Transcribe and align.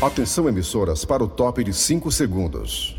Atenção 0.00 0.48
emissoras 0.48 1.04
para 1.04 1.24
o 1.24 1.26
top 1.26 1.64
de 1.64 1.72
5 1.72 2.12
segundos. 2.12 2.96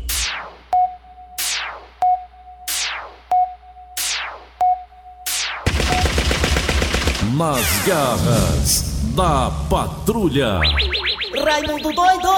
Nas 7.38 7.86
garras 7.86 8.82
da 9.16 9.50
patrulha. 9.70 10.60
Raimundo 11.42 11.90
doido! 11.90 12.28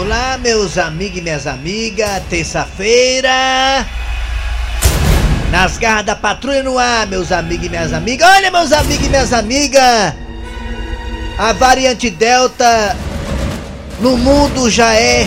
Olá, 0.00 0.38
meus 0.38 0.78
amigos 0.78 1.18
e 1.18 1.20
minhas 1.20 1.46
amigas, 1.46 2.22
terça-feira. 2.30 3.86
Nas 5.50 5.78
garras 5.78 6.04
da 6.04 6.14
patrulha 6.14 6.62
no 6.62 6.78
ar, 6.78 7.06
meus 7.06 7.32
amigos 7.32 7.66
e 7.66 7.70
minhas 7.70 7.92
amigas. 7.92 8.28
Olha, 8.28 8.50
meus 8.50 8.70
amigos 8.70 9.06
e 9.06 9.08
minhas 9.08 9.32
amigas. 9.32 10.14
A 11.38 11.52
variante 11.52 12.10
Delta 12.10 12.96
no 14.00 14.16
mundo 14.16 14.68
já 14.68 14.94
é 14.94 15.26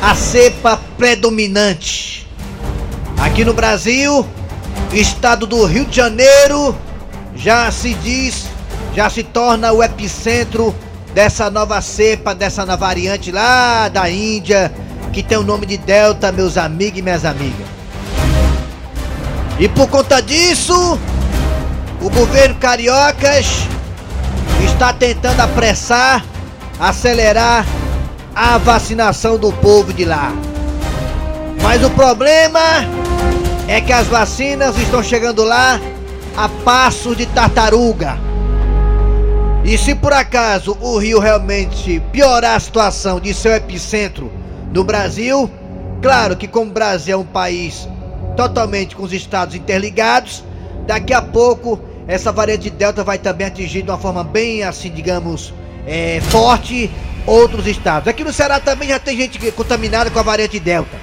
a 0.00 0.14
cepa 0.14 0.80
predominante. 0.96 2.26
Aqui 3.18 3.44
no 3.44 3.52
Brasil, 3.52 4.26
estado 4.92 5.46
do 5.46 5.66
Rio 5.66 5.84
de 5.84 5.96
Janeiro, 5.96 6.76
já 7.36 7.70
se 7.70 7.92
diz, 7.94 8.46
já 8.94 9.10
se 9.10 9.22
torna 9.22 9.72
o 9.72 9.82
epicentro 9.82 10.74
dessa 11.12 11.50
nova 11.50 11.82
cepa, 11.82 12.34
dessa 12.34 12.64
nova 12.64 12.86
variante 12.86 13.30
lá 13.30 13.88
da 13.88 14.08
Índia, 14.08 14.72
que 15.12 15.22
tem 15.22 15.36
o 15.36 15.42
nome 15.42 15.66
de 15.66 15.76
Delta, 15.76 16.32
meus 16.32 16.56
amigos 16.56 16.98
e 16.98 17.02
minhas 17.02 17.24
amigas. 17.26 17.79
E 19.60 19.68
por 19.68 19.88
conta 19.88 20.22
disso, 20.22 20.98
o 22.00 22.08
governo 22.08 22.54
cariocas 22.54 23.46
está 24.64 24.90
tentando 24.90 25.38
apressar, 25.40 26.24
acelerar 26.78 27.66
a 28.34 28.56
vacinação 28.56 29.36
do 29.36 29.52
povo 29.52 29.92
de 29.92 30.06
lá. 30.06 30.32
Mas 31.62 31.84
o 31.84 31.90
problema 31.90 32.58
é 33.68 33.82
que 33.82 33.92
as 33.92 34.06
vacinas 34.06 34.78
estão 34.78 35.02
chegando 35.02 35.44
lá 35.44 35.78
a 36.34 36.48
passos 36.48 37.14
de 37.14 37.26
tartaruga. 37.26 38.18
E 39.62 39.76
se 39.76 39.94
por 39.94 40.14
acaso 40.14 40.74
o 40.80 40.96
Rio 40.96 41.18
realmente 41.18 42.02
piorar 42.10 42.56
a 42.56 42.60
situação 42.60 43.20
de 43.20 43.34
seu 43.34 43.52
epicentro 43.52 44.32
no 44.72 44.84
Brasil, 44.84 45.50
claro 46.00 46.34
que 46.34 46.48
como 46.48 46.70
o 46.70 46.72
Brasil 46.72 47.12
é 47.12 47.18
um 47.18 47.26
país 47.26 47.86
totalmente 48.40 48.96
com 48.96 49.02
os 49.02 49.12
estados 49.12 49.54
interligados, 49.54 50.42
daqui 50.86 51.12
a 51.12 51.20
pouco 51.20 51.78
essa 52.08 52.32
variante 52.32 52.70
Delta 52.70 53.04
vai 53.04 53.18
também 53.18 53.46
atingir 53.46 53.82
de 53.82 53.90
uma 53.90 53.98
forma 53.98 54.24
bem 54.24 54.62
assim, 54.62 54.90
digamos, 54.90 55.52
é, 55.86 56.22
forte 56.30 56.90
outros 57.26 57.66
estados. 57.66 58.08
Aqui 58.08 58.24
no 58.24 58.32
Ceará 58.32 58.58
também 58.58 58.88
já 58.88 58.98
tem 58.98 59.14
gente 59.14 59.38
contaminada 59.52 60.10
com 60.10 60.18
a 60.18 60.22
variante 60.22 60.58
Delta. 60.58 60.96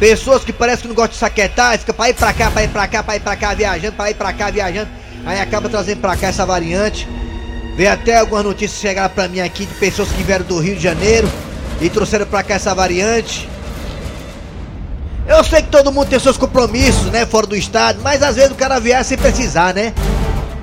Pessoas 0.00 0.42
que 0.42 0.54
parecem 0.54 0.82
que 0.82 0.88
não 0.88 0.94
gostam 0.94 1.12
de 1.12 1.18
saquetar, 1.18 1.78
fica 1.78 1.92
pra 1.92 2.08
ir 2.08 2.14
pra 2.14 2.32
cá, 2.32 2.50
pra 2.50 2.64
ir 2.64 2.68
pra 2.68 2.88
cá, 2.88 3.02
pra 3.02 3.16
ir 3.16 3.20
pra 3.20 3.36
cá, 3.36 3.54
viajando, 3.54 3.92
pra 3.92 4.10
ir 4.10 4.14
pra 4.14 4.32
cá, 4.32 4.50
viajando. 4.50 4.88
Aí 5.26 5.38
acaba 5.38 5.68
trazendo 5.68 6.00
pra 6.00 6.16
cá 6.16 6.28
essa 6.28 6.46
variante. 6.46 7.06
Veio 7.76 7.92
até 7.92 8.16
algumas 8.16 8.44
notícias 8.44 8.80
chegaram 8.80 9.12
pra 9.14 9.28
mim 9.28 9.40
aqui 9.40 9.66
de 9.66 9.74
pessoas 9.74 10.08
que 10.10 10.22
vieram 10.22 10.46
do 10.46 10.58
Rio 10.58 10.76
de 10.76 10.82
Janeiro 10.82 11.28
e 11.80 11.90
trouxeram 11.90 12.24
pra 12.26 12.42
cá 12.42 12.54
essa 12.54 12.74
variante. 12.74 13.48
Eu 15.28 15.44
sei 15.44 15.60
que 15.60 15.68
todo 15.68 15.92
mundo 15.92 16.08
tem 16.08 16.18
seus 16.18 16.38
compromissos, 16.38 17.04
né, 17.12 17.26
fora 17.26 17.46
do 17.46 17.54
estado, 17.54 18.00
mas 18.02 18.22
às 18.22 18.36
vezes 18.36 18.50
o 18.50 18.54
cara 18.54 18.80
viaja 18.80 19.04
sem 19.04 19.18
precisar, 19.18 19.74
né? 19.74 19.92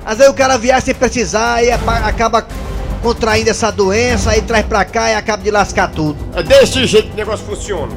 Às 0.04 0.18
vezes 0.18 0.32
o 0.32 0.34
cara 0.34 0.58
viaja 0.58 0.86
sem 0.86 0.94
precisar 0.94 1.62
e 1.62 1.70
acaba 1.70 2.44
contraindo 3.00 3.48
essa 3.48 3.70
doença, 3.70 4.30
aí 4.30 4.42
traz 4.42 4.66
pra 4.66 4.84
cá 4.84 5.10
e 5.10 5.14
acaba 5.14 5.40
de 5.40 5.52
lascar 5.52 5.88
tudo. 5.88 6.18
É 6.34 6.42
desse 6.42 6.84
jeito 6.84 7.08
que 7.08 7.14
o 7.14 7.16
negócio 7.16 7.46
funciona. 7.46 7.92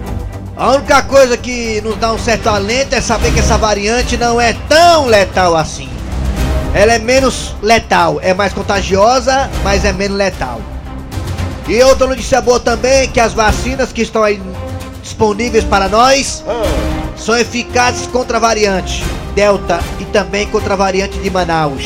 A 0.56 0.74
única 0.74 1.02
coisa 1.02 1.36
que 1.38 1.82
nos 1.82 1.98
dá 1.98 2.14
um 2.14 2.20
certo 2.20 2.48
alento 2.50 2.94
é 2.94 3.02
saber 3.02 3.34
que 3.34 3.40
essa 3.40 3.58
variante 3.58 4.16
não 4.16 4.40
é 4.40 4.54
tão 4.68 5.08
letal 5.08 5.56
assim. 5.56 5.90
Ela 6.74 6.94
é 6.94 7.00
menos 7.00 7.56
letal, 7.64 8.20
é 8.22 8.32
mais 8.34 8.54
contagiosa, 8.54 9.50
mas 9.64 9.84
é 9.86 9.92
menos 9.92 10.18
letal. 10.18 10.62
E 11.68 11.82
outra 11.82 12.06
notícia 12.08 12.42
boa 12.42 12.60
também 12.60 13.04
é 13.04 13.08
que 13.08 13.20
as 13.20 13.34
vacinas 13.34 13.92
que 13.92 14.02
estão 14.02 14.24
aí 14.24 14.40
disponíveis 15.02 15.64
para 15.64 15.88
nós 15.90 16.44
são 17.18 17.38
eficazes 17.38 18.08
contra 18.08 18.38
a 18.38 18.40
variante 18.40 19.04
Delta 19.36 19.80
e 20.00 20.06
também 20.06 20.48
contra 20.48 20.74
a 20.74 20.78
variante 20.78 21.18
de 21.20 21.30
Manaus. 21.30 21.84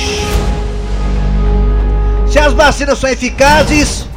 Se 2.31 2.39
as 2.39 2.53
vacinas 2.53 2.97
são 2.97 3.09
eficazes, 3.09 4.07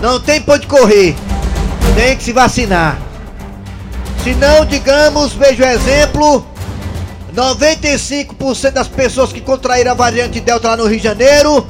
não 0.00 0.18
tem 0.18 0.40
por 0.40 0.54
onde 0.54 0.66
correr. 0.66 1.14
Tem 1.94 2.16
que 2.16 2.24
se 2.24 2.32
vacinar. 2.32 2.98
Se 4.24 4.34
não, 4.34 4.64
digamos, 4.64 5.32
veja 5.32 5.64
o 5.64 5.66
exemplo, 5.66 6.46
95% 7.34 8.70
das 8.70 8.88
pessoas 8.88 9.32
que 9.32 9.40
contraíram 9.40 9.90
a 9.90 9.94
variante 9.94 10.40
Delta 10.40 10.68
lá 10.68 10.76
no 10.76 10.86
Rio 10.86 10.98
de 10.98 11.04
Janeiro, 11.04 11.66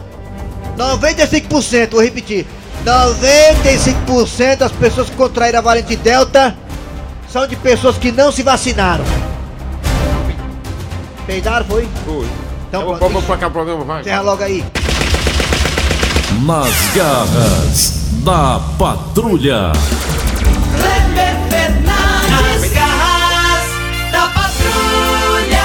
95%, 0.76 1.90
vou 1.90 2.02
repetir, 2.02 2.46
95% 2.84 4.56
das 4.56 4.72
pessoas 4.72 5.08
que 5.08 5.16
contraíram 5.16 5.60
a 5.60 5.62
variante 5.62 5.94
Delta 5.96 6.56
são 7.28 7.46
de 7.46 7.56
pessoas 7.56 7.96
que 7.96 8.10
não 8.10 8.32
se 8.32 8.42
vacinaram. 8.42 9.04
Peidaram, 11.26 11.64
foi? 11.64 11.88
foi. 12.04 12.26
Então, 12.68 12.82
Então, 12.82 12.84
pronto, 12.84 13.00
vamos 13.00 13.24
pra 13.24 13.36
cá 13.36 13.46
o 13.46 13.50
programa, 13.50 13.84
vai. 13.84 14.00
Encerra 14.00 14.20
logo 14.22 14.42
aí. 14.42 14.64
Nas 16.42 16.94
garras 16.94 17.92
da 18.24 18.60
patrulha. 18.78 19.72
Kleber 20.74 21.36
Fernandes, 21.48 22.72
garras 22.72 23.66
da 24.10 24.26
patrulha! 24.28 25.62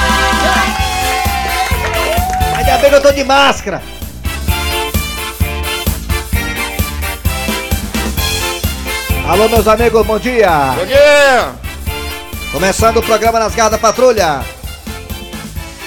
Ainda 2.58 2.78
bem 2.78 2.90
que 2.90 2.96
eu 2.96 3.02
tô 3.02 3.12
de 3.12 3.24
máscara. 3.24 3.82
Alô, 9.28 9.50
meus 9.50 9.68
amigos, 9.68 10.06
bom 10.06 10.18
dia. 10.18 10.50
Bom 10.78 10.86
dia! 10.86 11.52
Começando 12.52 12.98
o 12.98 13.04
programa 13.04 13.40
Nas 13.40 13.54
Garras 13.54 13.74
da 13.74 13.78
Patrulha. 13.78 14.42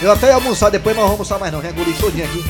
Eu 0.03 0.13
até 0.13 0.29
ia 0.29 0.35
almoçar 0.35 0.71
depois, 0.71 0.95
não 0.95 1.05
vou 1.05 1.13
almoçar 1.13 1.39
mais 1.39 1.51
não. 1.51 1.63
Já 1.63 1.71
engoli 1.71 1.93
todinho 1.95 2.27
aqui. 2.27 2.45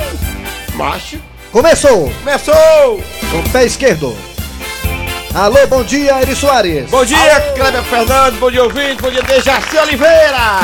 Macho. 0.76 1.18
Começou 1.52 2.10
Começou! 2.24 3.04
com 3.30 3.38
o 3.38 3.50
pé 3.50 3.66
esquerdo. 3.66 4.16
Alô, 5.34 5.66
bom 5.66 5.84
dia, 5.84 6.20
Eri 6.22 6.34
Soares. 6.34 6.90
Bom 6.90 7.04
dia, 7.04 7.40
Kleber 7.54 7.82
Fernando, 7.82 8.38
bom 8.38 8.50
dia 8.50 8.62
ouvinte, 8.62 9.02
bom 9.02 9.10
dia 9.10 9.22
Dejaci 9.22 9.76
Oliveira! 9.76 10.60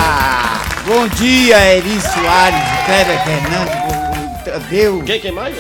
Bom 0.87 1.07
dia, 1.09 1.59
Eri 1.77 2.01
Soares, 2.01 2.61
Kleber 2.87 3.25
Fernandes, 3.25 4.45
Tadeu, 4.45 5.03
Quem, 5.05 5.21
quem 5.21 5.33
mais? 5.33 5.55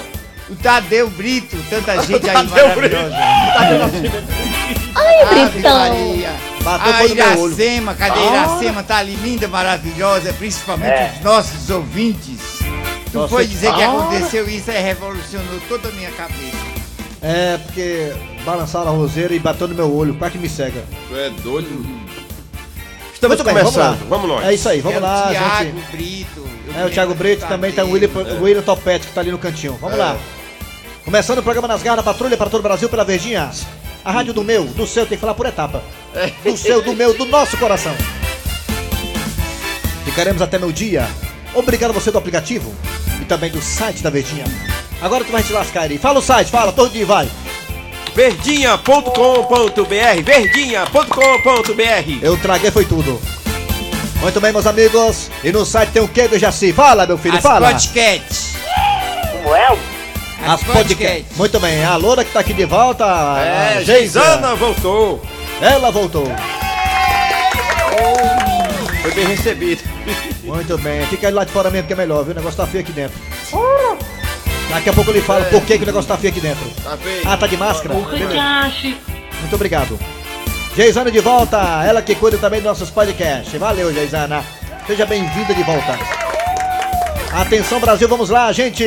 O 0.50 0.56
Tadeu 0.56 1.09
Brito, 1.11 1.56
tanta 1.71 2.00
gente 2.05 2.28
aí 2.28 2.47
Tadeu 2.49 2.75
Brito. 2.75 2.97
maravilhosa. 2.97 3.16
Ai, 4.94 5.22
Ave 5.22 5.50
Britão! 5.50 5.78
Maria. 5.78 6.31
Bateu 6.62 6.93
A. 6.94 7.06
Iracema, 7.06 7.94
cadê 7.94 8.19
a 8.21 8.27
Iracema? 8.27 8.83
Tá 8.83 8.97
ali 8.99 9.15
linda, 9.16 9.49
maravilhosa, 9.49 10.33
principalmente 10.34 11.16
os 11.19 11.25
nossos 11.25 11.71
ouvintes. 11.71 12.59
Tu 13.11 13.19
Nossa, 13.19 13.28
foi 13.28 13.47
dizer 13.47 13.72
que 13.75 13.83
ah. 13.83 13.88
aconteceu 13.88 14.49
isso 14.49 14.71
e 14.71 14.78
revolucionou 14.78 15.59
toda 15.69 15.88
a 15.88 15.93
minha 15.93 16.11
cabeça. 16.12 16.56
É, 17.22 17.59
porque 17.59 18.12
balançaram 18.44 18.88
a 18.88 18.94
roseira 18.94 19.34
e 19.34 19.38
bateu 19.38 19.67
no 19.69 19.75
meu 19.75 19.93
olho. 19.94 20.15
Quase 20.15 20.32
que 20.32 20.38
me 20.38 20.49
cega. 20.49 20.84
Tu 21.09 21.17
é 21.17 21.31
doido. 21.43 21.69
Estamos 23.12 23.37
Muito 23.37 23.44
bem, 23.44 23.55
vamos 23.62 23.77
lá. 23.77 23.97
começando, 24.09 24.27
nós. 24.28 24.44
É 24.47 24.55
isso 24.55 24.69
aí, 24.69 24.81
vamos 24.81 24.99
é 24.99 25.00
lá, 25.00 25.27
o 25.27 25.31
Thiago 25.31 25.65
gente. 25.65 25.91
Brito. 25.91 26.49
É, 26.75 26.84
o 26.87 26.91
Thiago 26.91 27.15
Brito 27.15 27.47
também 27.47 27.72
tem 27.72 27.84
o 27.84 27.87
Tadeu. 27.88 28.11
William, 28.11 28.38
o 28.38 28.43
William 28.44 28.62
Topete 28.62 29.06
que 29.08 29.12
tá 29.12 29.20
ali 29.20 29.31
no 29.31 29.38
cantinho. 29.38 29.76
Vamos 29.81 29.96
É. 29.99 30.03
lá. 30.03 30.17
Começando 31.05 31.38
o 31.38 31.43
programa 31.43 31.69
Nas 31.69 31.82
Garras 31.82 32.05
da 32.05 32.12
Patrulha 32.12 32.37
para 32.37 32.50
todo 32.50 32.61
o 32.61 32.62
Brasil 32.62 32.88
pela 32.88 33.05
Verdinha. 33.05 33.50
A 34.05 34.12
rádio 34.12 34.32
do 34.32 34.44
meu, 34.44 34.64
do 34.64 34.87
seu, 34.87 35.05
tem 35.06 35.17
que 35.17 35.20
falar 35.20 35.35
por 35.35 35.47
etapa. 35.47 35.82
Do 36.44 36.56
seu, 36.56 36.82
do 36.82 36.94
meu, 36.94 37.17
do 37.17 37.26
nosso 37.26 37.56
coração. 37.58 37.94
Ficaremos 40.05 40.43
até 40.43 40.58
meu 40.58 40.73
dia. 40.73 41.06
Obrigado 41.55 41.91
a 41.91 41.94
você 41.94 42.11
do 42.11 42.19
aplicativo 42.19 42.75
e 43.20 43.25
também 43.25 43.50
do 43.50 43.61
site 43.61 44.02
da 44.02 44.11
Verdinha. 44.11 44.44
Agora 45.00 45.25
tu 45.25 45.32
vai 45.32 45.43
te 45.43 45.52
lascar 45.52 45.91
aí. 45.91 45.99
Fala 45.99 46.19
o 46.19 46.23
site, 46.23 46.50
fala, 46.50 46.73
todo 46.73 46.93
dia 46.93 47.06
vai. 47.06 47.29
Verdinha.com.br 48.14 50.23
Verdinha.com.br 50.25 52.19
Eu 52.23 52.37
traguei 52.38 52.70
foi 52.70 52.85
tudo. 52.85 53.20
Muito 54.20 54.41
bem, 54.41 54.53
meus 54.53 54.67
amigos. 54.67 55.31
E 55.43 55.50
no 55.50 55.64
site 55.64 55.91
tem 55.91 56.03
o 56.03 56.08
que, 56.08 56.38
Jaci? 56.38 56.73
Fala, 56.73 57.06
meu 57.06 57.17
filho, 57.17 57.37
As 57.37 57.43
fala. 57.43 57.73
podcasts. 57.73 58.50
As 60.44 60.54
As 60.54 60.62
podcasts. 60.62 60.96
podcasts. 60.96 61.37
Muito 61.37 61.60
bem, 61.60 61.84
a 61.84 61.96
Loura 61.96 62.25
que 62.25 62.32
tá 62.32 62.40
aqui 62.40 62.52
de 62.54 62.64
volta. 62.64 63.04
É, 63.04 63.78
a 63.78 63.82
Geisana 63.82 64.54
voltou. 64.54 65.22
Ela 65.60 65.90
voltou. 65.90 66.26
Foi 69.02 69.10
bem 69.12 69.26
recebido. 69.26 69.82
Muito 70.44 70.76
bem, 70.78 71.06
fica 71.06 71.28
aí 71.28 71.32
lá 71.32 71.44
de 71.44 71.52
fora 71.52 71.70
mesmo 71.70 71.87
que 71.87 71.92
é 71.92 71.96
melhor, 71.96 72.22
viu? 72.25 72.32
O 72.32 72.37
negócio 72.37 72.56
tá 72.56 72.66
feio 72.66 72.82
aqui 72.82 72.92
dentro. 72.92 73.19
Daqui 74.70 74.88
a 74.88 74.92
pouco 74.92 75.10
eu 75.10 75.14
lhe 75.14 75.20
falo 75.22 75.44
por 75.46 75.62
que, 75.62 75.76
que 75.78 75.82
o 75.84 75.87
negócio 75.87 76.08
tá 76.08 76.16
feio 76.16 76.32
aqui 76.32 76.40
dentro. 76.40 76.64
Tá 76.82 76.96
feio. 76.96 77.22
Ah, 77.25 77.36
tá 77.36 77.46
de 77.46 77.56
máscara? 77.56 77.94
Muito 77.94 79.54
obrigado. 79.54 79.98
Geisana 80.76 81.10
de 81.10 81.20
volta, 81.20 81.58
ela 81.84 82.00
que 82.00 82.14
cuida 82.14 82.38
também 82.38 82.60
dos 82.60 82.69
nossos 82.69 82.90
podcasts. 82.90 83.52
Valeu, 83.58 83.93
Geisana. 83.93 84.44
Seja 84.86 85.04
bem-vinda 85.06 85.52
de 85.54 85.62
volta. 85.62 85.98
Atenção, 87.32 87.81
Brasil, 87.81 88.08
vamos 88.08 88.31
lá, 88.31 88.52
gente. 88.52 88.84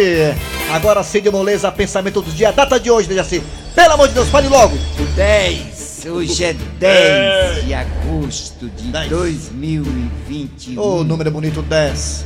Agora, 0.74 1.04
Cid 1.04 1.30
Moleza, 1.30 1.72
pensamento 1.72 2.20
do 2.20 2.32
dia. 2.32 2.52
Data 2.52 2.80
de 2.80 2.90
hoje, 2.90 3.08
Dejaci. 3.08 3.44
Pelo 3.76 3.94
amor 3.94 4.08
de 4.08 4.16
Deus, 4.16 4.28
fale 4.30 4.48
logo. 4.48 4.76
10. 5.16 6.08
Hoje 6.08 6.46
é 6.46 6.54
10 6.54 7.66
de 7.66 7.74
agosto 7.76 8.68
de 8.70 8.88
10. 8.88 9.08
2021. 9.08 10.82
Ô, 10.82 11.04
número 11.04 11.30
bonito 11.30 11.62
10. 11.62 12.26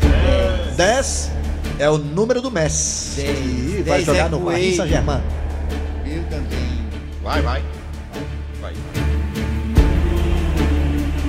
10 0.78 1.32
é 1.78 1.90
o 1.90 1.98
número 1.98 2.42
do 2.42 2.50
Messi. 2.50 3.22
Dez. 3.22 3.38
E 3.38 3.84
vai 3.84 3.84
Dez 3.84 4.06
jogar 4.06 4.28
é 4.28 4.30
no 4.30 4.40
Paris. 4.40 4.78
Saint-Germain. 4.78 5.22
Eu 6.06 6.24
também. 6.24 6.88
Vai, 7.22 7.42
vai. 7.42 7.64
Vai. 8.62 8.74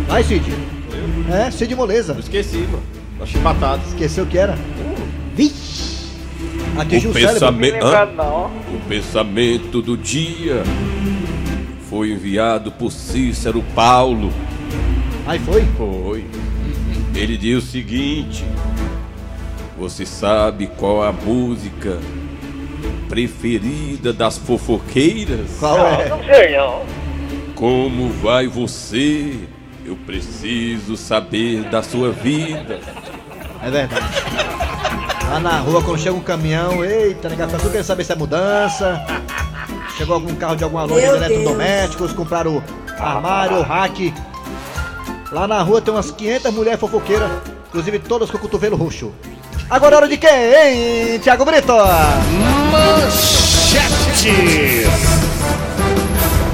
Vai, 0.06 0.22
Cid. 0.22 0.44
É, 1.32 1.50
Cid 1.50 1.74
Moleza. 1.74 2.12
Eu 2.12 2.20
esqueci, 2.20 2.58
mano. 2.58 2.82
Tá 3.18 3.26
chibatado. 3.26 3.82
Esqueceu 3.88 4.22
o 4.22 4.26
que 4.28 4.38
era? 4.38 4.56
Vixe! 5.34 5.67
Atingiu 6.78 7.10
o, 7.10 7.12
O 7.12 7.14
cérebro. 7.14 7.32
pensamento, 7.34 7.86
o 8.74 8.88
pensamento 8.88 9.82
do 9.82 9.96
dia 9.96 10.62
foi 11.88 12.12
enviado 12.12 12.70
por 12.72 12.92
Cícero 12.92 13.62
Paulo. 13.74 14.32
Aí 15.26 15.38
foi. 15.40 15.64
Foi. 15.76 16.24
Ele 17.14 17.36
diz 17.36 17.58
o 17.58 17.66
seguinte: 17.66 18.44
Você 19.78 20.06
sabe 20.06 20.68
qual 20.78 21.02
a 21.02 21.12
música 21.12 21.98
preferida 23.08 24.12
das 24.12 24.38
fofoqueiras? 24.38 25.56
Qual 25.58 25.78
é? 25.78 26.08
Como 27.54 28.10
vai 28.10 28.46
você? 28.46 29.34
Eu 29.84 29.96
preciso 29.96 30.96
saber 30.96 31.64
da 31.64 31.82
sua 31.82 32.12
vida. 32.12 32.78
É 33.62 33.70
verdade. 33.70 34.06
Lá 35.30 35.40
na 35.40 35.58
rua, 35.60 35.82
quando 35.82 35.98
chega 35.98 36.16
um 36.16 36.20
caminhão, 36.20 36.82
eita, 36.82 37.28
negado, 37.28 37.52
tá 37.52 37.58
tudo 37.58 37.70
querendo 37.70 37.86
saber 37.86 38.04
se 38.04 38.12
é 38.12 38.16
mudança. 38.16 39.04
Chegou 39.96 40.14
algum 40.14 40.34
carro 40.34 40.56
de 40.56 40.64
alguma 40.64 40.84
loja 40.84 41.06
de 41.06 41.16
eletrodomésticos, 41.16 42.12
compraram 42.12 42.62
armário, 42.98 43.60
rack. 43.62 44.14
Lá 45.30 45.46
na 45.46 45.60
rua 45.60 45.82
tem 45.82 45.92
umas 45.92 46.10
500 46.10 46.54
mulheres 46.54 46.80
fofoqueiras, 46.80 47.30
inclusive 47.68 47.98
todas 47.98 48.30
com 48.30 48.38
o 48.38 48.40
cotovelo 48.40 48.76
roxo. 48.76 49.12
Agora 49.68 49.94
é 49.94 49.98
hora 49.98 50.08
de 50.08 50.16
quem, 50.16 50.30
hein, 50.30 51.18
Thiago 51.18 51.44
Brito? 51.44 51.74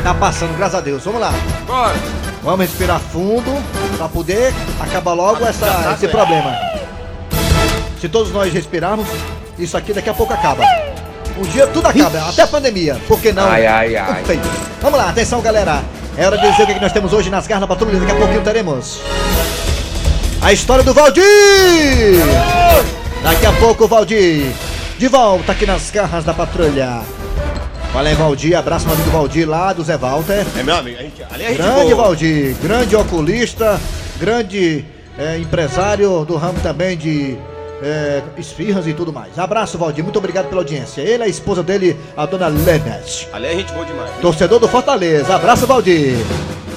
Tá 0.02 0.14
passando, 0.14 0.56
graças 0.56 0.78
a 0.78 0.80
Deus. 0.80 1.04
Vamos 1.04 1.20
lá. 1.20 1.32
Bora. 1.66 1.94
Vamos 2.42 2.66
respirar 2.66 2.98
fundo 2.98 3.50
para 3.96 4.08
poder 4.08 4.52
acabar 4.80 5.12
logo 5.12 5.46
essa, 5.46 5.64
tá 5.66 5.92
esse 5.94 6.08
problema. 6.08 6.63
Se 8.04 8.08
todos 8.10 8.30
nós 8.32 8.52
respirarmos, 8.52 9.08
isso 9.58 9.78
aqui 9.78 9.94
daqui 9.94 10.10
a 10.10 10.12
pouco 10.12 10.30
acaba. 10.30 10.62
Um 11.38 11.42
dia 11.44 11.66
tudo 11.66 11.88
acaba, 11.88 12.28
até 12.28 12.42
a 12.42 12.46
pandemia. 12.46 13.00
Por 13.08 13.18
que 13.18 13.32
não? 13.32 13.48
Ai, 13.48 13.66
ai, 13.66 13.96
ai. 13.96 14.16
Perfeito. 14.16 14.46
Vamos 14.82 14.98
lá, 14.98 15.08
atenção 15.08 15.40
galera. 15.40 15.82
É 16.14 16.26
hora 16.26 16.36
de 16.36 16.50
dizer 16.50 16.64
o 16.64 16.66
que 16.66 16.72
é 16.72 16.74
que 16.74 16.82
nós 16.82 16.92
temos 16.92 17.14
hoje 17.14 17.30
nas 17.30 17.46
garras 17.46 17.62
da 17.62 17.66
patrulha. 17.66 17.98
Daqui 17.98 18.12
a 18.12 18.14
pouquinho 18.14 18.42
teremos 18.42 19.00
a 20.42 20.52
história 20.52 20.84
do 20.84 20.92
Valdir. 20.92 21.24
Daqui 23.22 23.46
a 23.46 23.52
pouco 23.54 23.84
o 23.84 23.88
Valdir. 23.88 24.52
De 24.98 25.08
volta 25.08 25.52
aqui 25.52 25.64
nas 25.64 25.90
garras 25.90 26.24
da 26.26 26.34
patrulha. 26.34 27.00
Valeu, 27.94 28.16
Valdir. 28.16 28.54
Abraço, 28.54 28.84
meu 28.84 28.96
amigo 28.96 29.10
Valdir 29.12 29.48
lá 29.48 29.72
do 29.72 29.82
Zé 29.82 29.96
Walter. 29.96 30.44
É 30.58 30.62
meu 30.62 30.76
amigo. 30.76 30.98
A 30.98 31.02
gente, 31.04 31.22
ali 31.32 31.46
a 31.46 31.48
gente 31.48 31.56
Grande 31.56 31.94
boa. 31.94 32.04
Valdir, 32.04 32.54
grande 32.62 32.96
oculista, 32.96 33.80
grande 34.20 34.84
é, 35.18 35.38
empresário 35.38 36.22
do 36.26 36.36
ramo 36.36 36.60
também 36.60 36.98
de 36.98 37.38
é, 37.84 38.22
esfirras 38.38 38.86
e 38.86 38.94
tudo 38.94 39.12
mais. 39.12 39.38
Abraço, 39.38 39.76
Valdir, 39.76 40.02
muito 40.02 40.18
obrigado 40.18 40.48
pela 40.48 40.62
audiência. 40.62 41.02
Ele 41.02 41.22
é 41.22 41.26
a 41.26 41.28
esposa 41.28 41.62
dele, 41.62 41.96
a 42.16 42.24
dona 42.24 42.48
Lenet. 42.48 43.28
Ali 43.32 43.46
a 43.46 43.52
gente 43.54 43.72
boa 43.72 43.84
demais. 43.84 44.10
Torcedor 44.20 44.58
do 44.58 44.66
Fortaleza, 44.66 45.34
abraço, 45.34 45.66
Valdir. 45.66 46.16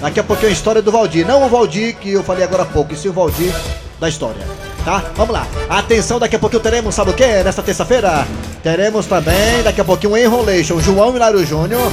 Daqui 0.02 0.20
a 0.20 0.24
pouquinho 0.24 0.50
a 0.50 0.54
história 0.54 0.82
do 0.82 0.92
Valdir. 0.92 1.26
Não 1.26 1.44
o 1.44 1.50
Valdir 1.50 1.96
que 1.96 2.12
eu 2.12 2.24
falei 2.24 2.44
agora 2.44 2.64
há 2.64 2.66
pouco, 2.66 2.94
e 2.94 2.98
sim 2.98 3.08
o 3.08 3.14
Valdir 3.14 3.54
da 4.00 4.10
história. 4.10 4.46
Tá? 4.86 5.04
Vamos 5.16 5.34
lá. 5.34 5.48
Atenção, 5.70 6.20
daqui 6.20 6.36
a 6.36 6.40
pouquinho 6.40 6.62
teremos, 6.62 6.94
sabe 6.94 7.12
o 7.12 7.14
que? 7.14 7.26
Nesta 7.26 7.64
terça-feira, 7.64 8.28
teremos 8.62 9.06
também, 9.06 9.64
daqui 9.64 9.82
a 9.82 9.86
pouquinho, 9.86 10.14
um 10.14 10.18
Enrolation. 10.18 10.80
João 10.80 11.16
Hilário 11.16 11.46
Júnior, 11.46 11.92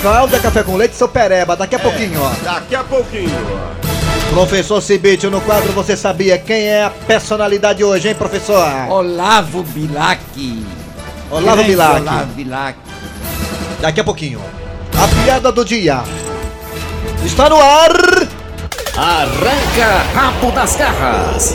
Cláudia 0.00 0.38
Café 0.40 0.62
com 0.62 0.76
Leite 0.76 0.94
e 0.94 0.96
seu 0.96 1.08
Pereba. 1.08 1.56
Daqui 1.56 1.74
a 1.74 1.78
pouquinho, 1.78 2.20
ó. 2.22 2.30
Daqui 2.44 2.74
a 2.74 2.84
pouquinho. 2.84 3.30
ó. 3.88 3.91
Professor 4.32 4.80
Cibite, 4.80 5.26
no 5.26 5.42
quadro 5.42 5.72
Você 5.72 5.94
Sabia 5.94 6.38
Quem 6.38 6.64
é 6.66 6.84
a 6.84 6.90
personalidade 6.90 7.84
hoje, 7.84 8.08
hein, 8.08 8.14
professor? 8.14 8.66
Olavo 8.88 9.62
Bilac. 9.62 10.22
Olavo 11.30 11.62
Bilac. 11.62 12.00
Olavo 12.00 12.26
Bilac. 12.32 12.78
Daqui 13.80 14.00
a 14.00 14.04
pouquinho. 14.04 14.40
A 14.96 15.22
piada 15.22 15.52
do 15.52 15.62
dia. 15.64 16.02
Está 17.22 17.50
no 17.50 17.56
ar. 17.60 17.92
Arranca 18.96 19.98
rabo 20.14 20.50
das 20.52 20.76
garras. 20.76 21.52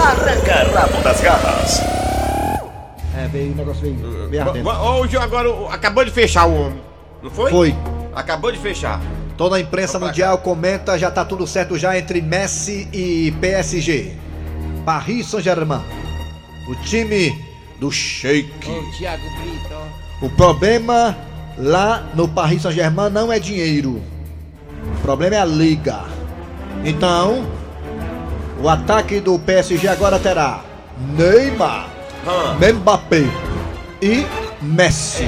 É, 3.17 3.27
veio 3.27 3.53
o 3.53 3.55
negócio 3.55 3.81
veio 4.29 4.63
va- 4.63 4.91
Hoje 4.97 5.17
agora 5.17 5.49
acabou 5.71 6.05
de 6.05 6.11
fechar 6.11 6.45
o 6.45 6.53
homem. 6.53 6.81
Não 7.23 7.31
foi? 7.31 7.49
Foi. 7.49 7.75
Acabou 8.15 8.51
de 8.51 8.59
fechar. 8.59 9.01
Toda 9.37 9.57
a 9.57 9.59
imprensa 9.59 9.99
mundial 9.99 10.39
comenta, 10.39 10.97
já 10.97 11.11
tá 11.11 11.23
tudo 11.23 11.45
certo 11.45 11.77
já 11.77 11.97
entre 11.97 12.21
Messi 12.21 12.87
e 12.91 13.31
PSG. 13.39 14.13
Paris 14.83 15.27
Saint-Germain. 15.27 15.81
O 16.67 16.75
time 16.75 17.39
do 17.79 17.91
Sheik. 17.91 18.49
Ô, 18.69 18.81
Thiago 18.97 19.23
Brito. 19.39 19.69
ó. 19.73 20.25
O 20.25 20.29
problema 20.31 21.15
lá 21.57 22.03
no 22.15 22.27
Paris 22.27 22.63
Saint-Germain 22.63 23.11
não 23.11 23.31
é 23.31 23.37
dinheiro. 23.39 24.01
O 24.97 25.01
problema 25.03 25.35
é 25.35 25.39
a 25.39 25.45
liga. 25.45 25.99
Então, 26.83 27.45
o 28.61 28.67
ataque 28.67 29.19
do 29.19 29.37
PSG 29.37 29.87
agora 29.87 30.17
terá 30.17 30.61
Neymar, 31.15 31.87
Hã. 32.25 32.57
Mbappé 32.73 33.23
e 34.01 34.25
Messi. 34.61 35.23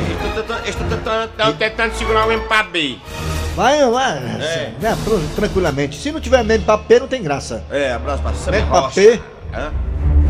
Estou 0.68 0.88
tentando- 0.88 1.30
Estou 1.30 1.54
tentando 1.54 1.94
segurar 1.94 2.28
o 2.28 2.34
Mbappé. 2.38 2.96
Vai, 3.60 3.90
vai, 3.92 4.18
É. 4.18 4.72
né, 4.80 4.98
tran- 5.04 5.20
tranquilamente. 5.36 5.98
Se 6.00 6.14
não 6.14 6.22
tiver 6.22 6.44
Mbappé, 6.44 6.98
não 7.02 7.08
tem 7.10 7.22
graça. 7.22 7.62
É, 7.70 7.92
abraço 7.92 8.24
pra 8.24 8.32
Mbappé, 8.32 8.60
Rocha. 8.62 9.20
Hã? 9.54 9.72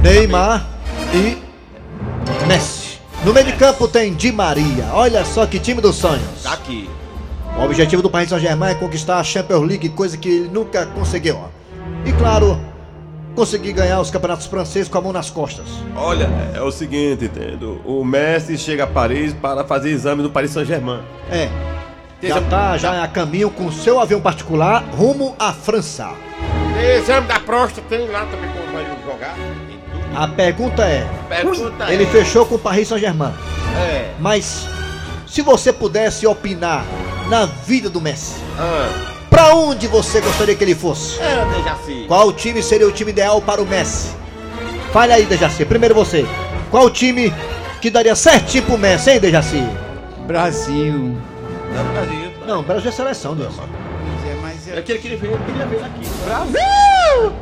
Neymar 0.01 0.65
e 1.13 1.37
Messi. 2.47 2.97
No 3.23 3.31
meio 3.31 3.45
de 3.45 3.51
campo 3.53 3.87
tem 3.87 4.15
Di 4.15 4.31
Maria. 4.31 4.85
Olha 4.93 5.23
só 5.25 5.45
que 5.45 5.59
time 5.59 5.79
dos 5.79 5.95
sonhos. 5.97 6.23
Tá 6.41 6.53
aqui. 6.53 6.89
O 7.55 7.61
objetivo 7.65 8.01
do 8.01 8.09
Paris 8.09 8.29
Saint-Germain 8.29 8.71
é 8.71 8.75
conquistar 8.75 9.19
a 9.19 9.23
Champions 9.23 9.61
League, 9.67 9.89
coisa 9.89 10.17
que 10.17 10.27
ele 10.27 10.49
nunca 10.51 10.87
conseguiu. 10.87 11.37
E 12.05 12.11
claro, 12.13 12.59
conseguir 13.35 13.73
ganhar 13.73 14.01
os 14.01 14.09
campeonatos 14.09 14.47
franceses 14.47 14.89
com 14.89 14.97
a 14.97 15.01
mão 15.01 15.13
nas 15.13 15.29
costas. 15.29 15.65
Olha, 15.95 16.27
é 16.55 16.61
o 16.63 16.71
seguinte, 16.71 17.25
entendo. 17.25 17.79
O 17.85 18.03
Messi 18.03 18.57
chega 18.57 18.85
a 18.85 18.87
Paris 18.87 19.33
para 19.33 19.63
fazer 19.65 19.91
exame 19.91 20.23
no 20.23 20.31
Paris 20.31 20.49
Saint-Germain. 20.49 21.01
É. 21.29 21.47
Já 22.21 22.27
exame- 22.29 22.49
tá 22.49 22.77
já 22.77 23.03
a 23.03 23.07
caminho 23.07 23.49
com 23.49 23.71
seu 23.71 23.99
avião 23.99 24.19
particular 24.19 24.83
rumo 24.95 25.35
à 25.39 25.53
França. 25.53 26.09
Exame 26.97 27.27
da 27.27 27.39
próstata 27.39 27.81
tem 27.89 28.07
lá 28.09 28.25
também 28.25 28.49
como 28.51 28.71
vai 28.73 28.85
jogar. 29.05 29.35
A 30.15 30.27
pergunta 30.27 30.83
é: 30.83 31.07
Pergunta 31.29 31.91
ele 31.93 32.03
é- 32.03 32.07
fechou 32.07 32.45
com 32.45 32.55
o 32.55 32.59
Paris 32.59 32.87
Saint-Germain, 32.87 33.33
É. 33.77 34.11
mas 34.19 34.67
se 35.27 35.41
você 35.41 35.71
pudesse 35.71 36.25
opinar 36.27 36.83
na 37.29 37.45
vida 37.45 37.89
do 37.89 38.01
Messi, 38.01 38.35
Ah. 38.57 38.89
pra 39.29 39.53
onde 39.55 39.87
você 39.87 40.19
gostaria 40.19 40.55
que 40.55 40.63
ele 40.63 40.75
fosse? 40.75 41.19
É, 41.21 41.45
Dejaci. 41.55 42.05
Qual 42.07 42.31
time 42.33 42.61
seria 42.63 42.87
o 42.87 42.91
time 42.91 43.11
ideal 43.11 43.41
para 43.41 43.61
o 43.61 43.65
Messi? 43.65 44.09
Fale 44.91 45.13
aí, 45.13 45.25
Dejaci. 45.25 45.63
Primeiro 45.65 45.93
você. 45.93 46.25
Qual 46.71 46.85
o 46.85 46.89
time 46.89 47.33
que 47.79 47.89
daria 47.89 48.15
certinho 48.15 48.63
pro 48.63 48.77
Messi, 48.77 49.11
hein, 49.11 49.19
Dejaci? 49.19 49.63
Brasil. 50.25 51.15
O 51.81 51.93
Brasil. 51.93 52.31
Não, 52.47 52.63
Brasil 52.63 52.89
é 52.89 52.91
seleção, 52.91 53.35
Deus. 53.35 53.55
Pois 53.55 54.67
é, 54.67 54.79
É 54.79 54.81
que 54.81 54.91
ele 54.91 54.99
queria 54.99 55.17
ver, 55.17 55.27
ele 55.31 55.43
queria 55.45 55.65
ver 55.65 55.83
aqui. 55.83 56.07
Brasil! 56.25 57.33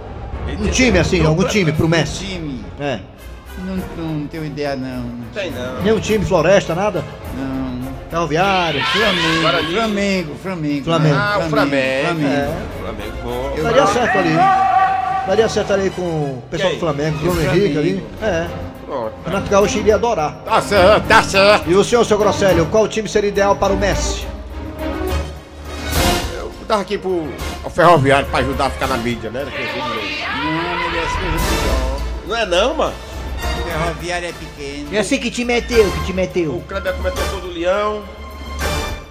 Um 0.60 0.68
time 0.72 1.00
assim, 1.00 1.26
algum 1.26 1.44
time 1.44 1.72
pro 1.72 1.88
Messi. 1.88 2.26
time. 2.26 2.64
É. 2.80 3.00
Não, 3.60 3.76
não 3.98 4.28
tenho 4.28 4.46
ideia, 4.46 4.76
não. 4.76 5.10
Tem 5.34 5.52
não. 5.52 5.82
Nenhum 5.82 6.00
time, 6.00 6.24
Floresta, 6.24 6.74
nada? 6.76 7.04
Não. 7.36 7.92
Ferroviário. 8.10 8.82
Flamengo. 8.84 9.42
Flamengo, 9.42 10.36
Flamengo. 10.42 10.84
Flamengo. 10.86 11.16
Ah, 11.18 11.38
o 11.40 11.50
Flamengo. 11.50 12.06
Flamengo. 12.08 12.30
É. 12.30 12.54
Flamengo 12.82 13.18
bom. 13.24 13.64
Daria 13.64 13.88
certo 13.88 14.18
ali. 14.18 14.30
hein? 14.30 14.38
Daria 15.28 15.50
certo 15.50 15.74
ali 15.74 15.90
com 15.90 16.02
o 16.02 16.44
pessoal 16.50 16.74
do? 16.74 16.80
Flamengo, 16.80 17.18
Bruno 17.18 17.34
Flamengo. 17.42 17.58
Henrique 17.58 17.78
ali. 17.78 18.04
É. 18.22 18.48
Pronto. 18.88 19.14
Renato 19.26 19.50
Gaúcho 19.50 19.80
iria 19.80 19.96
adorar. 19.96 20.34
Tá 20.46 20.62
certo, 20.62 21.08
tá 21.08 21.22
certo. 21.22 21.70
E 21.70 21.76
o 21.76 21.84
senhor, 21.84 22.06
seu 22.06 22.18
Grosselio, 22.18 22.66
qual 22.68 22.88
time 22.88 23.10
seria 23.10 23.28
ideal 23.30 23.54
para 23.58 23.74
o 23.74 23.78
Messi? 23.78 24.26
Eu 26.34 26.50
tava 26.66 26.84
aqui 26.84 26.98
pro 26.98 27.28
ao 27.66 27.70
ferroviário 27.70 28.28
pra 28.30 28.40
ajudar 28.40 28.68
a 28.68 28.70
ficar 28.70 28.88
na 28.88 28.96
mídia, 28.96 29.30
né? 29.30 29.44
Daquele 29.44 29.72
jeito 29.72 29.90
mesmo. 29.90 30.26
Não, 30.42 30.78
melhor. 30.78 31.08
Não 32.28 32.36
é 32.36 32.46
não, 32.46 32.74
mano. 32.76 32.94
O 33.60 33.70
ferroviário 33.70 34.30
é 34.30 34.32
pequeno. 34.32 34.88
Eu 34.90 35.04
sei 35.04 35.20
que 35.20 35.30
time 35.30 35.54
é 35.54 35.62
teu, 35.62 35.92
que 35.92 36.06
time 36.06 36.22
é 36.22 36.26
O 36.26 36.30
teu. 36.30 36.64
Kleber 36.66 36.94
cometeu 36.94 37.30
todo 37.30 37.48
o 37.48 37.52
leão. 37.52 38.04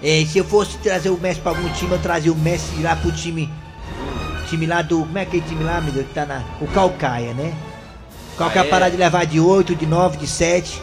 É, 0.01 0.25
se 0.25 0.39
eu 0.39 0.45
fosse 0.45 0.77
trazer 0.79 1.09
o 1.09 1.19
Messi 1.19 1.39
pra 1.39 1.51
algum 1.51 1.69
time, 1.69 1.91
eu 1.91 1.99
trazia 1.99 2.33
o 2.33 2.35
Messi 2.35 2.81
lá 2.81 2.95
pro 2.95 3.11
time. 3.11 3.47
Time 4.49 4.65
lá 4.65 4.81
do. 4.81 4.99
Como 4.99 5.17
é 5.19 5.21
aquele 5.21 5.43
time 5.43 5.63
lá, 5.63 5.79
meu 5.81 5.93
Deus, 5.93 6.07
que 6.07 6.13
tá 6.15 6.25
na. 6.25 6.41
O 6.59 6.67
Calcaia, 6.67 7.33
né? 7.33 7.53
Ah, 8.39 8.51
é? 8.55 8.63
parar 8.63 8.89
de 8.89 8.97
levar 8.97 9.25
de 9.25 9.39
8, 9.39 9.75
de 9.75 9.85
9, 9.85 10.17
de 10.17 10.27
7. 10.27 10.81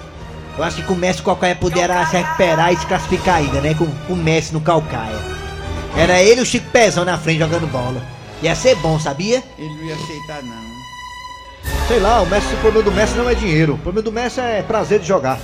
Eu 0.57 0.65
acho 0.65 0.77
que 0.77 0.83
com 0.83 0.95
o 0.95 0.97
Messi 0.97 1.21
o 1.21 1.25
Calcaia 1.25 1.55
poderá 1.55 2.07
se 2.07 2.17
recuperar 2.17 2.73
e 2.73 2.77
se 2.77 2.87
classificar 2.87 3.37
ainda, 3.37 3.61
né? 3.61 3.75
Com, 3.75 3.87
com 3.87 4.13
o 4.13 4.17
Messi 4.17 4.53
no 4.53 4.61
Calcaia. 4.61 5.19
Era 5.97 6.21
ele 6.21 6.41
e 6.41 6.43
o 6.43 6.47
Chico 6.47 6.69
Pezão 6.71 7.05
na 7.05 7.19
frente 7.19 7.39
jogando 7.39 7.71
bola. 7.71 8.03
Ia 8.43 8.55
ser 8.55 8.75
bom, 8.77 8.99
sabia? 8.99 9.43
Ele 9.59 9.69
não 9.69 9.85
ia 9.85 9.95
aceitar, 9.95 10.43
não. 10.43 10.65
Sei 11.89 11.99
lá, 11.99 12.21
o 12.21 12.27
Messi, 12.27 12.55
o 12.55 12.59
problema 12.59 12.91
do 12.91 12.93
Messi 12.93 13.17
não 13.17 13.29
é 13.29 13.35
dinheiro. 13.35 13.75
O 13.75 13.79
problema 13.79 14.05
do 14.05 14.13
Messi 14.13 14.41
é 14.41 14.63
prazer 14.63 15.01
de 15.01 15.07
jogar. 15.07 15.39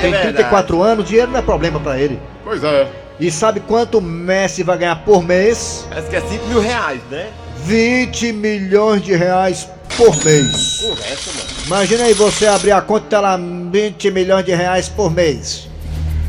Tem 0.00 0.10
verdade. 0.10 0.34
34 0.34 0.82
anos, 0.82 1.04
dinheiro 1.04 1.30
não 1.30 1.38
é 1.38 1.42
problema 1.42 1.78
pra 1.78 1.98
ele. 1.98 2.20
Pois 2.44 2.62
é. 2.64 2.88
E 3.20 3.30
sabe 3.30 3.60
quanto 3.60 3.98
o 3.98 4.00
Messi 4.00 4.62
vai 4.62 4.78
ganhar 4.78 4.96
por 5.04 5.22
mês? 5.22 5.86
Parece 5.88 6.08
que 6.08 6.16
é 6.16 6.20
5 6.20 6.46
mil 6.46 6.60
reais, 6.60 7.00
né? 7.10 7.28
20 7.64 8.32
milhões 8.32 9.02
de 9.02 9.14
reais 9.14 9.68
por 9.96 10.24
mês. 10.24 10.84
Imagina 11.66 12.04
aí 12.04 12.14
você 12.14 12.46
abrir 12.46 12.72
a 12.72 12.80
conta 12.80 13.06
e 13.06 13.10
tá 13.10 13.20
lá 13.20 13.36
20 13.36 14.10
milhões 14.10 14.44
de 14.44 14.54
reais 14.54 14.88
por 14.88 15.10
mês. 15.10 15.68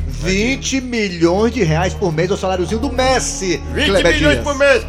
20 0.07 0.79
milhões 0.81 1.53
de 1.53 1.63
reais 1.63 1.93
por 1.93 2.13
mês 2.13 2.29
é 2.31 2.33
o 2.33 2.37
saláriozinho 2.37 2.79
do 2.79 2.91
Messi. 2.91 3.61
20 3.73 3.85
Kleber 3.87 4.13
milhões 4.15 4.33
Dias. 4.35 4.43
por 4.43 4.55
mês. 4.57 4.85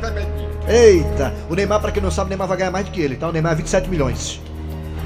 Eita, 0.68 1.34
o 1.50 1.54
Neymar, 1.54 1.80
pra 1.80 1.90
quem 1.92 2.02
não 2.02 2.10
sabe, 2.10 2.28
o 2.28 2.30
Neymar 2.30 2.48
vai 2.48 2.56
ganhar 2.56 2.70
mais 2.70 2.86
do 2.86 2.90
que 2.92 3.00
ele, 3.00 3.16
tá? 3.16 3.28
O 3.28 3.32
Neymar 3.32 3.52
é 3.52 3.56
27 3.56 3.88
milhões. 3.88 4.40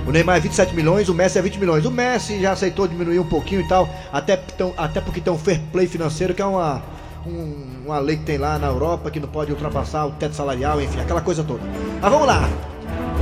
O 0.07 0.11
Neymar 0.11 0.37
é 0.37 0.41
27 0.41 0.75
milhões, 0.75 1.09
o 1.09 1.15
Messi 1.15 1.39
é 1.39 1.43
20 1.43 1.59
milhões. 1.59 1.85
O 1.85 1.91
Messi 1.91 2.41
já 2.41 2.53
aceitou 2.53 2.87
diminuir 2.87 3.19
um 3.19 3.25
pouquinho 3.29 3.61
e 3.61 3.69
tal, 3.69 3.89
até, 4.13 4.37
tão- 4.37 4.73
até 4.77 5.01
porque 5.01 5.21
tem 5.21 5.33
um 5.33 5.39
fair 5.39 5.61
play 5.73 5.87
financeiro, 5.87 6.33
que 6.33 6.41
é 6.41 6.45
uma, 6.47 6.83
um- 7.27 7.83
uma 7.87 7.99
lei 7.99 8.17
que 8.17 8.23
tem 8.23 8.39
lá 8.39 8.59
na 8.59 8.69
Europa 8.69 9.11
que 9.11 9.19
não 9.21 9.29
pode 9.29 9.51
ultrapassar 9.53 10.07
o 10.07 10.13
teto 10.13 10.35
salarial, 10.35 10.81
enfim, 10.81 11.01
aquela 11.01 11.21
coisa 11.21 11.43
toda. 11.43 11.61
Mas 12.01 12.11
vamos 12.11 12.27
lá. 12.27 12.49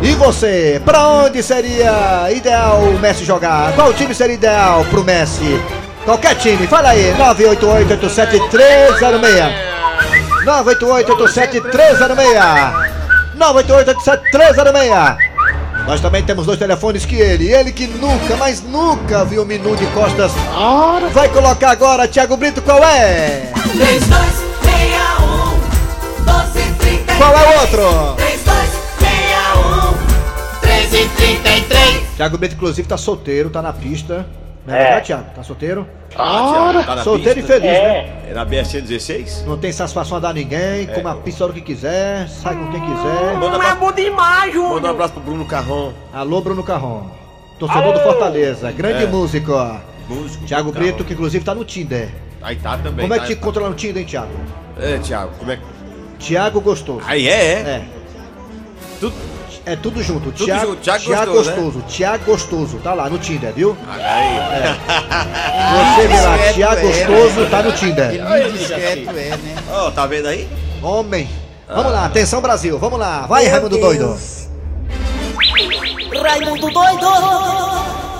E 0.02 0.14
você, 0.14 0.80
pra 0.84 1.08
onde 1.08 1.42
seria 1.42 2.30
ideal 2.30 2.80
o 2.80 2.98
Messi 2.98 3.24
jogar? 3.24 3.72
Qual 3.74 3.92
time 3.94 4.14
seria 4.14 4.34
ideal 4.34 4.84
pro 4.86 5.02
Messi? 5.04 5.58
Qualquer 6.04 6.34
time, 6.36 6.66
fala 6.66 6.90
aí, 6.90 7.14
988-87306. 7.18 9.66
988-87306 10.46 12.86
988-87306 13.36 15.16
Nós 15.86 16.00
também 16.00 16.22
temos 16.22 16.46
dois 16.46 16.58
telefones 16.58 17.04
que 17.04 17.16
ele, 17.16 17.52
ele 17.52 17.72
que 17.72 17.86
nunca, 17.88 18.36
mas 18.36 18.62
nunca 18.62 19.24
viu 19.24 19.42
o 19.42 19.46
menu 19.46 19.74
de 19.76 19.86
costas 19.88 20.30
Vai 21.12 21.28
colocar 21.28 21.70
agora, 21.70 22.06
Thiago 22.06 22.36
Brito, 22.36 22.62
qual 22.62 22.78
é? 22.84 23.50
3261 23.62 25.58
1233 26.18 27.18
Qual 27.18 27.34
é 27.34 27.42
o 27.42 27.60
outro? 27.60 28.14
3261 28.16 28.65
1333 30.90 32.16
Thiago 32.16 32.38
Brito, 32.38 32.54
inclusive, 32.54 32.88
tá 32.88 32.96
solteiro, 32.96 33.50
tá 33.50 33.60
na 33.60 33.72
pista 33.72 34.26
Não 34.66 34.74
é, 34.74 34.78
É. 34.78 34.82
verdade, 34.84 35.06
Thiago? 35.06 35.24
Tá 35.34 35.42
solteiro? 35.42 35.86
Ah, 36.16 36.82
tá 36.86 36.94
na 36.96 37.04
solteiro 37.04 37.34
pista. 37.40 37.56
e 37.56 37.60
feliz, 37.60 37.72
né? 37.72 37.78
É, 37.78 38.26
É 38.30 38.34
na 38.34 38.44
BSC 38.44 38.80
16? 38.80 39.44
Não 39.46 39.56
tem 39.58 39.70
satisfação 39.70 40.16
a 40.16 40.20
dar 40.20 40.30
a 40.30 40.32
ninguém, 40.32 40.86
come 40.86 41.08
a 41.08 41.14
pista 41.14 41.44
a 41.44 41.46
hora 41.46 41.54
que 41.54 41.60
quiser, 41.60 42.28
sai 42.28 42.54
com 42.56 42.70
quem 42.72 42.80
quiser 42.80 43.34
Manda 43.38 43.46
um 43.58 43.60
abraço, 43.60 43.92
demais, 43.94 44.54
manda 44.54 44.88
um 44.88 44.90
abraço 44.90 45.12
pro 45.14 45.22
Bruno 45.22 45.44
Carrão. 45.46 45.92
Alô, 46.12 46.40
Bruno 46.40 46.62
Carrão 46.64 47.10
Torcedor 47.58 47.92
do 47.92 48.00
Fortaleza, 48.00 48.70
grande 48.72 49.04
É. 49.04 49.06
músico, 49.06 49.52
ó 49.52 49.76
Músico. 50.08 50.44
Thiago 50.44 50.70
Brito, 50.72 51.04
que 51.04 51.14
inclusive 51.14 51.44
tá 51.44 51.52
no 51.54 51.64
Tinder. 51.64 52.08
Aí 52.40 52.54
tá 52.56 52.76
também. 52.78 53.02
Como 53.02 53.14
é 53.14 53.16
tá, 53.18 53.24
que 53.26 53.34
te 53.34 53.38
encontra 53.38 53.62
lá 53.62 53.68
no 53.70 53.74
Tinder, 53.74 54.00
hein, 54.02 54.06
Thiago? 54.08 54.30
É, 54.80 54.98
Thiago, 54.98 55.32
como 55.38 55.50
é 55.50 55.56
que. 55.56 55.62
Thiago 56.24 56.60
Gostoso. 56.60 57.00
Aí 57.06 57.26
é, 57.28 57.32
é. 57.32 57.52
É, 57.60 57.82
Tudo. 59.00 59.14
É 59.66 59.74
tudo 59.74 60.00
junto. 60.00 60.30
Tudo 60.30 60.44
Thiago, 60.44 60.66
junto, 60.66 60.80
Thiago 60.80 61.32
Gostoso, 61.32 61.50
né? 61.50 61.56
Gostoso. 61.56 61.84
Thiago 61.88 62.24
Gostoso, 62.24 62.78
tá 62.78 62.94
lá 62.94 63.10
no 63.10 63.18
Tinder, 63.18 63.52
viu? 63.52 63.76
Aí. 63.88 64.76
Você 65.96 66.08
vê 66.08 66.20
lá, 66.20 66.38
Thiago 66.54 66.76
é, 66.76 66.82
Gostoso, 66.82 67.40
né? 67.40 67.48
tá 67.50 67.62
no 67.62 67.68
Ele 67.68 67.76
Tinder. 67.76 68.52
discreto 68.52 69.10
é, 69.10 69.36
né? 69.36 69.56
Ó, 69.68 69.90
tá 69.90 70.06
vendo 70.06 70.28
aí? 70.28 70.48
Homem. 70.80 71.28
Vamos 71.68 71.92
lá, 71.92 72.06
atenção 72.06 72.40
Brasil, 72.40 72.78
vamos 72.78 72.96
lá. 72.98 73.26
Vai, 73.26 73.46
Raimundo 73.48 73.76
Doido. 73.76 74.16
Raimundo 76.22 76.70
doido 76.70 77.06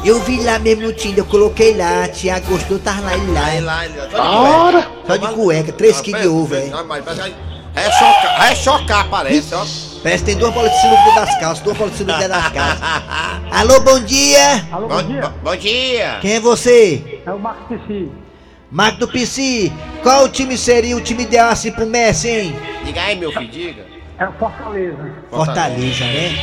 Eu 0.05 0.21
vi 0.21 0.43
lá 0.43 0.59
mesmo 0.59 0.83
no 0.83 0.93
Tinder, 0.93 1.19
eu 1.19 1.27
coloquei 1.27 1.77
lá, 1.77 2.09
Thiago 2.09 2.47
Gostoso, 2.49 2.81
tava 2.81 3.03
lá 3.03 3.17
e 3.17 3.31
lá. 3.31 3.41
lá, 3.61 3.87
ele. 3.87 3.95
Ora! 4.19 4.89
Só 5.07 5.17
de 5.17 5.29
cueca, 5.29 5.73
3 5.73 6.01
quilos 6.01 6.23
de 6.23 6.27
ovo, 6.27 6.47
velho. 6.47 6.73
É 7.77 7.91
chocar, 7.93 8.51
é 8.51 8.55
chocar, 8.57 9.09
parece, 9.09 9.55
ó. 9.55 9.65
Parece 10.03 10.25
que 10.25 10.31
tem 10.31 10.39
duas 10.39 10.53
bolas 10.55 10.71
de 10.73 10.81
sinuca 10.81 11.03
dentro 11.03 11.15
das 11.21 11.41
calças, 11.41 11.65
duas 11.65 11.77
bolas 11.77 11.93
de 11.93 11.99
sinuca 11.99 12.19
dentro 12.19 12.33
das 12.35 12.49
calças. 12.53 12.81
Alô, 13.51 13.81
bom 13.81 14.01
dia. 14.01 14.67
Alô, 14.71 14.89
Bom, 14.89 14.95
bom 14.97 15.03
dia. 15.03 15.33
bom- 15.43 15.57
dia! 15.57 16.19
Quem 16.21 16.33
é 16.35 16.41
você? 16.41 17.21
É 17.27 17.33
o 17.33 17.39
Marcos 17.39 17.67
Pessi. 17.81 18.11
Marco 18.71 18.99
do 18.99 19.09
PC, 19.09 19.71
qual 20.03 20.25
o 20.25 20.29
time 20.29 20.59
seria 20.59 20.97
o 20.97 21.01
time 21.01 21.23
ideal 21.23 21.51
assim 21.51 21.71
pro 21.71 21.87
Messi, 21.87 22.29
hein? 22.29 22.57
Diga 22.85 23.01
aí, 23.01 23.17
meu 23.17 23.31
filho, 23.33 23.49
diga. 23.49 23.87
É 24.19 24.27
o 24.29 24.33
Fortaleza. 24.33 25.13
Fortaleza, 25.31 26.05
né? 26.05 26.37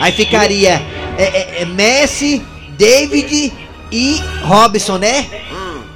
Aí 0.00 0.12
ficaria 0.12 0.82
é, 1.16 1.22
é, 1.22 1.62
é 1.62 1.64
Messi, 1.64 2.44
David 2.76 3.52
e 3.92 4.20
Robson, 4.42 4.98
né? 4.98 5.24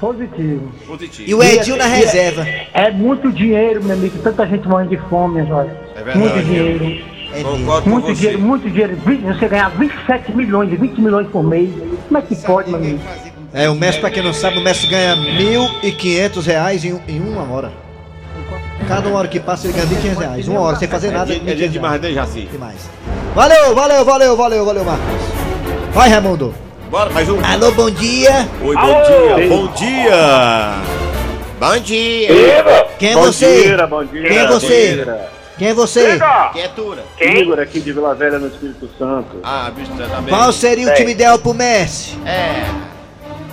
Positivo. 0.03 0.69
Positivo. 0.85 1.31
E 1.31 1.33
o 1.33 1.41
Edil 1.41 1.77
na 1.77 1.87
reserva. 1.87 2.45
É 2.75 2.91
muito 2.91 3.31
dinheiro, 3.31 3.85
meu 3.85 3.95
amigo. 3.95 4.19
Tanta 4.19 4.45
gente 4.49 4.67
morrendo 4.67 4.91
de 4.91 4.97
fome, 5.09 5.41
olha. 5.43 5.71
É 5.95 6.03
verdade. 6.03 6.19
Muito 6.19 6.43
dinheiro. 6.43 7.05
É. 7.33 7.43
Concordo 7.45 7.83
com 7.85 7.91
Muito 7.91 8.07
você. 8.09 8.15
dinheiro, 8.15 8.41
muito 8.41 8.69
dinheiro. 8.69 8.97
Você 8.97 9.47
ganhar 9.49 9.69
27 9.69 10.37
milhões, 10.37 10.71
20 10.77 11.01
milhões 11.01 11.29
por 11.29 11.45
mês. 11.45 11.71
Como 12.09 12.19
é 12.19 12.23
que 12.23 12.35
pode, 12.35 12.69
meu 12.71 12.81
amigo? 12.81 12.99
É, 13.55 13.71
o 13.71 13.77
Messi, 13.77 14.01
pra 14.01 14.11
quem 14.11 14.25
não 14.25 14.33
sabe, 14.35 14.59
o 14.59 14.61
Messi 14.65 14.89
ganha 14.89 15.15
1.500 15.17 16.45
reais 16.47 16.85
em, 16.85 17.01
em 17.07 17.21
uma 17.21 17.43
hora. 17.55 17.71
Cada 18.89 19.09
uma 19.09 19.19
hora 19.21 19.29
que 19.29 19.39
passa 19.39 19.69
ele 19.69 19.75
ganha 19.75 19.87
1.500 19.87 20.19
reais. 20.19 20.49
Uma 20.49 20.61
hora, 20.63 20.77
sem 20.79 20.89
fazer 20.89 21.09
É 21.09 21.11
nada. 21.13 21.27
dia, 21.27 21.37
é 21.37 21.55
dia 21.55 21.69
1.500 21.69 21.71
demais, 21.71 22.03
né, 22.03 22.11
Jaci? 22.13 22.49
Demais. 22.51 22.91
Valeu, 23.37 23.73
valeu, 23.73 24.05
valeu, 24.05 24.37
valeu, 24.37 24.65
valeu, 24.65 24.85
Marcos. 24.85 25.07
Vai, 25.93 26.09
Raimundo. 26.11 26.53
Bora, 26.93 27.09
mais 27.09 27.27
um. 27.27 27.43
Alô, 27.43 27.73
bom 27.73 27.91
dia. 27.91 28.47
Oi, 28.63 28.77
bom 28.77 29.03
dia, 29.03 29.49
bom 29.49 29.67
dia! 29.69 30.73
Bom 31.59 31.79
dia! 31.79 32.29
Quem 32.99 33.13
é 33.13 33.15
Bom 33.15 33.23
você? 33.23 33.63
dia, 33.63 33.87
bom 33.87 34.05
dia. 34.05 34.29
Quem 34.29 34.37
é 34.37 34.47
você? 34.47 35.07
Quem 35.57 35.69
é 35.69 35.73
você? 35.73 36.19
Quietura! 36.53 37.03
Igor 37.19 37.59
aqui 37.61 37.81
de 37.81 37.95
Vila 37.95 38.15
Velha 38.15 38.39
no 38.39 38.49
Espírito 38.49 38.91
Santo. 38.99 39.39
Ah, 39.43 39.73
bicho, 39.75 39.91
tá 39.97 40.21
bem. 40.21 40.35
Qual 40.35 40.53
seria 40.53 40.85
o 40.85 40.89
Bem. 40.89 40.97
time 40.97 41.13
ideal 41.13 41.39
pro 41.39 41.55
Messi? 41.55 42.15
É. 42.27 42.67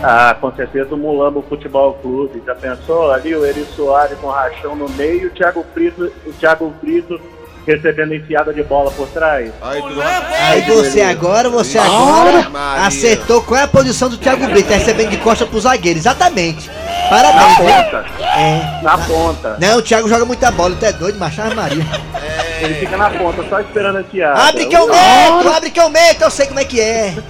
Ah, 0.04 0.36
com 0.38 0.54
certeza 0.54 0.94
o 0.94 0.98
Mulambo 0.98 1.42
Futebol 1.48 1.94
Clube. 1.94 2.44
Já 2.46 2.56
pensou 2.56 3.10
ali 3.10 3.34
o 3.34 3.46
Eri 3.46 3.66
Soares 3.74 4.18
com 4.20 4.28
rachão 4.28 4.76
no 4.76 4.90
meio 4.90 5.22
e 5.22 5.26
o 5.28 5.30
Thiago 5.30 5.66
Brito, 5.74 6.12
o 6.28 6.34
Thiago 6.34 6.74
Brito 6.82 7.18
recebendo 7.76 8.14
enfiada 8.14 8.54
de 8.54 8.64
bola 8.64 8.92
por 8.92 9.08
trás? 9.10 9.52
Aí, 9.62 9.82
tudo 9.82 10.02
Aí 10.02 10.62
você 10.62 11.02
agora, 11.02 11.50
você 11.50 11.78
agora 11.78 12.50
Maria. 12.50 12.86
acertou 12.88 13.42
qual 13.42 13.60
é 13.60 13.64
a 13.64 13.68
posição 13.68 14.10
do 14.10 14.18
Thiago 14.18 14.46
Brito, 14.48 14.70
recebendo 14.72 15.10
de 15.10 15.18
costa 15.18 15.46
pro 15.46 15.60
zagueiro, 15.60 16.00
exatamente. 16.00 16.70
Na 16.70 17.10
Parabéns, 17.10 17.58
viu? 17.58 17.66
ponta, 17.66 18.06
É. 18.38 18.80
na 18.84 18.98
ponta. 18.98 19.58
Não, 19.60 19.78
o 19.78 19.82
Thiago 19.82 20.08
joga 20.08 20.26
muita 20.26 20.52
bola, 20.52 20.76
tu 20.80 20.86
é 20.86 20.92
doido, 20.94 21.18
Machado 21.18 21.56
Maria. 21.56 21.86
Ele 22.62 22.74
fica 22.76 22.98
na 22.98 23.10
ponta, 23.10 23.44
só 23.50 23.60
esperando 23.62 23.98
a 23.98 24.02
enfiada. 24.02 24.42
Abre 24.42 24.66
que 24.66 24.76
eu 24.76 24.88
meto, 24.88 25.48
abre 25.50 25.72
que 25.72 25.80
eu 25.80 25.90
meto, 25.90 26.22
eu 26.24 26.30
sei 26.32 26.46
como 26.48 26.60
é 26.60 26.66
que 26.66 26.80
é. 26.82 27.14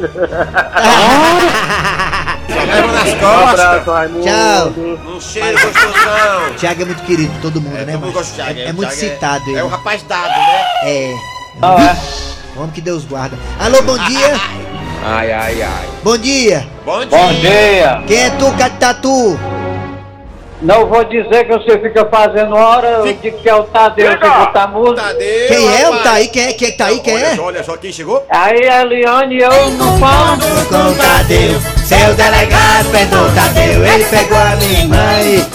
Leva 2.49 2.91
nas 2.91 3.13
Um 3.13 3.19
costas. 3.19 4.23
Tchau. 4.23 4.73
Um 5.15 5.21
cheiro 5.21 5.59
gostosão. 5.61 6.53
Thiago 6.57 6.81
é 6.81 6.85
muito 6.85 7.03
querido 7.03 7.33
todo 7.41 7.61
mundo, 7.61 7.77
É, 7.77 7.85
né, 7.85 7.93
todo 7.93 8.05
mundo 8.05 8.15
mano? 8.15 8.25
Thiago. 8.35 8.59
É, 8.59 8.63
é 8.63 8.73
muito 8.73 8.89
Thiago 8.89 9.13
citado 9.13 9.49
ele. 9.49 9.59
É 9.59 9.63
o 9.63 9.67
rapaz 9.67 10.03
dado, 10.03 10.29
né? 10.29 10.65
É. 10.83 11.15
Homem 12.57 12.71
que 12.71 12.81
Deus 12.81 13.05
guarda. 13.05 13.37
Alô, 13.59 13.81
bom 13.83 13.97
dia. 13.97 14.39
Ai, 15.05 15.31
ai, 15.31 15.61
ai. 15.61 15.89
Bom 16.03 16.17
dia. 16.17 16.67
Bom 16.85 17.05
dia! 17.05 17.33
dia! 17.39 18.03
Quem 18.05 18.17
é 18.17 18.29
tu, 18.31 18.51
Catatu? 18.57 19.39
Não 20.61 20.87
vou 20.87 21.05
dizer 21.05 21.45
que 21.45 21.53
você 21.53 21.79
fica 21.79 22.05
fazendo 22.05 22.53
hora, 22.53 22.87
eu 22.87 23.13
digo 23.13 23.37
que 23.37 23.47
é 23.47 23.55
o 23.55 23.63
Tadeu 23.63 24.17
que 24.17 24.27
botar 24.27 24.67
música. 24.67 25.01
Tadeu, 25.01 25.47
Quem 25.47 25.81
é 25.81 25.89
o 25.89 25.97
tá 25.99 26.11
aí? 26.11 26.27
Quem 26.27 26.43
é? 26.43 26.53
Quem 26.53 26.67
é 26.67 26.71
que 26.71 26.77
tá 26.77 26.85
aí? 26.87 26.99
Quem 26.99 27.13
olha 27.13 27.25
é? 27.25 27.35
Só, 27.35 27.43
olha 27.43 27.63
só 27.63 27.77
quem 27.77 27.91
chegou. 27.93 28.25
Aí 28.29 28.67
a 28.67 28.81
Eliane 28.81 29.37
e 29.37 29.41
eu 29.41 29.71
não 29.71 29.97
falamos. 29.97 30.45
Com 30.45 30.75
o 30.75 30.95
Tadeu, 30.95 31.61
seu 31.85 32.13
delegado 32.13 32.89
prendeu 32.91 33.21
o 33.21 33.31
Tadeu, 33.31 33.85
ele 33.85 34.03
pegou 34.03 34.37
a 34.37 34.55
minha 34.57 34.85
mãe. 34.87 35.47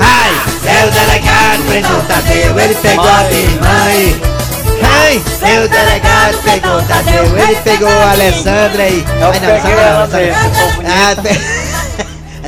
Ai, 0.00 0.32
seu 0.62 0.90
delegado 0.92 1.62
prendeu 1.68 1.98
o 1.98 2.02
Tadeu, 2.04 2.58
ele 2.58 2.74
pegou 2.74 3.04
a 3.04 3.24
minha 3.24 3.50
mãe. 3.60 4.38
Ai, 4.82 5.22
seu 5.38 5.68
delegado 5.68 6.42
pegou 6.42 6.78
o 6.78 6.82
Tadeu, 6.84 7.24
ele 7.38 7.56
pegou 7.56 7.88
a 7.88 8.10
Alessandra 8.12 8.82
aí. 8.82 9.04
Eu 9.20 9.28
Ai, 9.28 9.40
não, 9.40 10.08
não, 10.08 10.72
bonita. 10.72 10.90
Ah, 10.90 11.57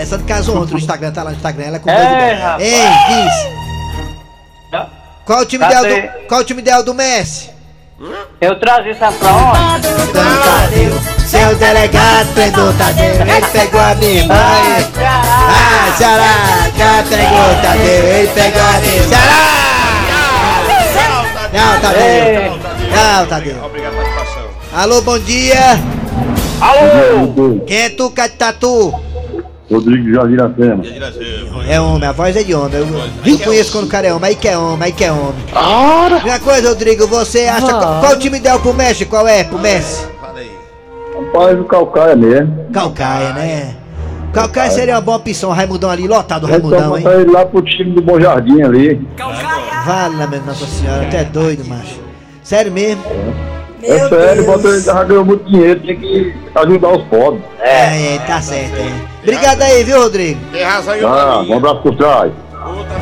pe- 0.00 0.14
Alessandra 0.14 0.26
casou 0.26 0.62
ontem 0.62 0.73
no 0.73 0.78
Instagram, 0.78 1.12
tá 1.12 1.23
lá 1.23 1.30
no 1.30 1.37
Instagram, 1.37 1.64
ela 1.64 1.76
é 1.76 1.78
com 1.78 1.90
É, 1.90 1.95
dois 1.97 2.09
igual. 2.09 2.50
rapaz. 2.50 2.62
Ei, 2.62 2.88
diz, 3.09 4.80
qual 5.26 5.40
o 5.40 5.45
time 5.47 5.64
ideal 5.64 5.83
do, 5.85 6.26
qual 6.26 6.40
o 6.40 6.45
time 6.45 6.61
ideal 6.61 6.83
do 6.83 6.95
Messi? 6.95 7.50
Eu 8.40 8.59
trago 8.59 8.88
isso 8.88 8.99
pra 8.99 9.09
onde? 9.11 9.87
Então, 9.88 10.25
Tadeu, 10.42 11.00
seu 11.26 11.54
delegado 11.57 12.33
prendeu 12.35 12.64
o 12.69 12.73
Tadeu, 12.73 13.04
ele 13.04 13.47
pegou 13.52 13.80
a 13.80 13.95
minha 13.97 14.25
mãe. 14.25 14.90
Ah, 14.99 15.95
Ceará, 15.99 16.71
já 16.76 17.02
pegou 17.09 17.38
o 17.38 17.62
Tadeu, 17.62 18.07
ele 18.09 18.28
pegou 18.28 18.62
a 18.62 18.73
minha 18.80 19.02
Ceará! 19.02 19.61
Não, 21.52 21.80
Tadeu. 21.80 22.59
Não, 22.97 23.26
Tadeu. 23.26 23.64
Obrigado 23.66 23.92
pela 23.92 24.04
participação. 24.14 24.49
Alô, 24.73 25.02
bom 25.02 25.19
dia. 25.19 25.78
Alô! 26.61 27.61
Quem 27.66 27.76
é 27.83 27.88
tu, 27.90 28.11
Catatu? 28.11 28.95
Rodrigo 29.71 30.12
Jardim 30.12 30.35
Iracema. 30.35 30.83
É 31.69 31.81
homem, 31.81 32.09
a 32.09 32.12
voz 32.12 32.37
é 32.37 32.43
de 32.43 32.55
homem. 32.55 32.79
Eu 32.79 33.33
eu 33.33 33.39
conheço 33.39 33.73
quando 33.73 33.85
o 33.85 33.89
cara 33.89 34.09
é 34.09 34.12
homem, 34.12 34.31
aí 34.31 34.35
que 34.35 34.49
é 34.49 34.59
homem, 34.59 34.87
aí 34.87 34.93
que 34.93 35.05
é 35.05 35.12
homem. 35.12 35.45
Uma 36.25 36.41
coisa, 36.41 36.71
Rodrigo, 36.71 37.07
você 37.07 37.47
acha. 37.47 37.67
Qual, 37.67 38.00
qual 38.00 38.12
o 38.12 38.19
time 38.19 38.39
ideal 38.39 38.59
pro 38.59 38.75
Messi? 38.75 39.07
Qual 39.07 39.27
é 39.29 39.45
pro 39.45 39.59
Messi? 39.59 40.07
Fala 40.21 40.41
aí. 40.41 40.50
Rapaz, 41.15 41.61
o 41.61 41.65
Calcaia 41.65 42.17
mesmo. 42.17 42.67
Calcaia, 42.73 43.33
né? 43.33 43.77
Calcaia 44.33 44.71
seria 44.71 44.95
uma 44.95 45.00
boa 45.00 45.17
opção, 45.17 45.50
o 45.50 45.53
Raimundão 45.53 45.91
ali, 45.91 46.07
lotado 46.07 46.45
o 46.45 46.47
só 46.47 46.53
Raimundão, 46.53 46.97
hein? 46.97 47.05
ele 47.07 47.31
lá 47.33 47.45
pro 47.45 47.62
time 47.62 47.93
do 47.93 48.03
Bom 48.03 48.21
Jardim 48.21 48.62
ali. 48.62 49.09
Vala, 49.85 50.27
minha 50.27 50.41
Nossa 50.43 50.67
Senhora, 50.67 51.03
até 51.03 51.25
doido, 51.25 51.65
macho. 51.65 51.99
Sério 52.43 52.71
mesmo? 52.71 53.03
é 53.05 53.60
sério, 53.80 54.44
bota 54.44 54.68
ele 54.68 54.80
já 54.80 55.04
ganhou 55.04 55.25
muito 55.25 55.44
dinheiro, 55.44 55.80
tem 55.80 55.96
que 55.99 56.34
ajudar 56.54 56.88
os 56.88 57.02
pobres. 57.04 57.42
É, 57.60 58.14
é, 58.14 58.18
tá 58.26 58.40
certo, 58.40 58.76
é. 58.76 58.92
Obrigado 59.22 59.62
aí, 59.62 59.84
viu, 59.84 60.00
Rodrigo? 60.00 60.40
Tem 60.52 60.62
razão 60.62 60.94
aí, 60.94 61.04
Ah, 61.04 61.42
um 61.46 61.56
abraço 61.56 61.80
por 61.82 61.96
trás. 61.96 62.32
Outra. 62.66 63.00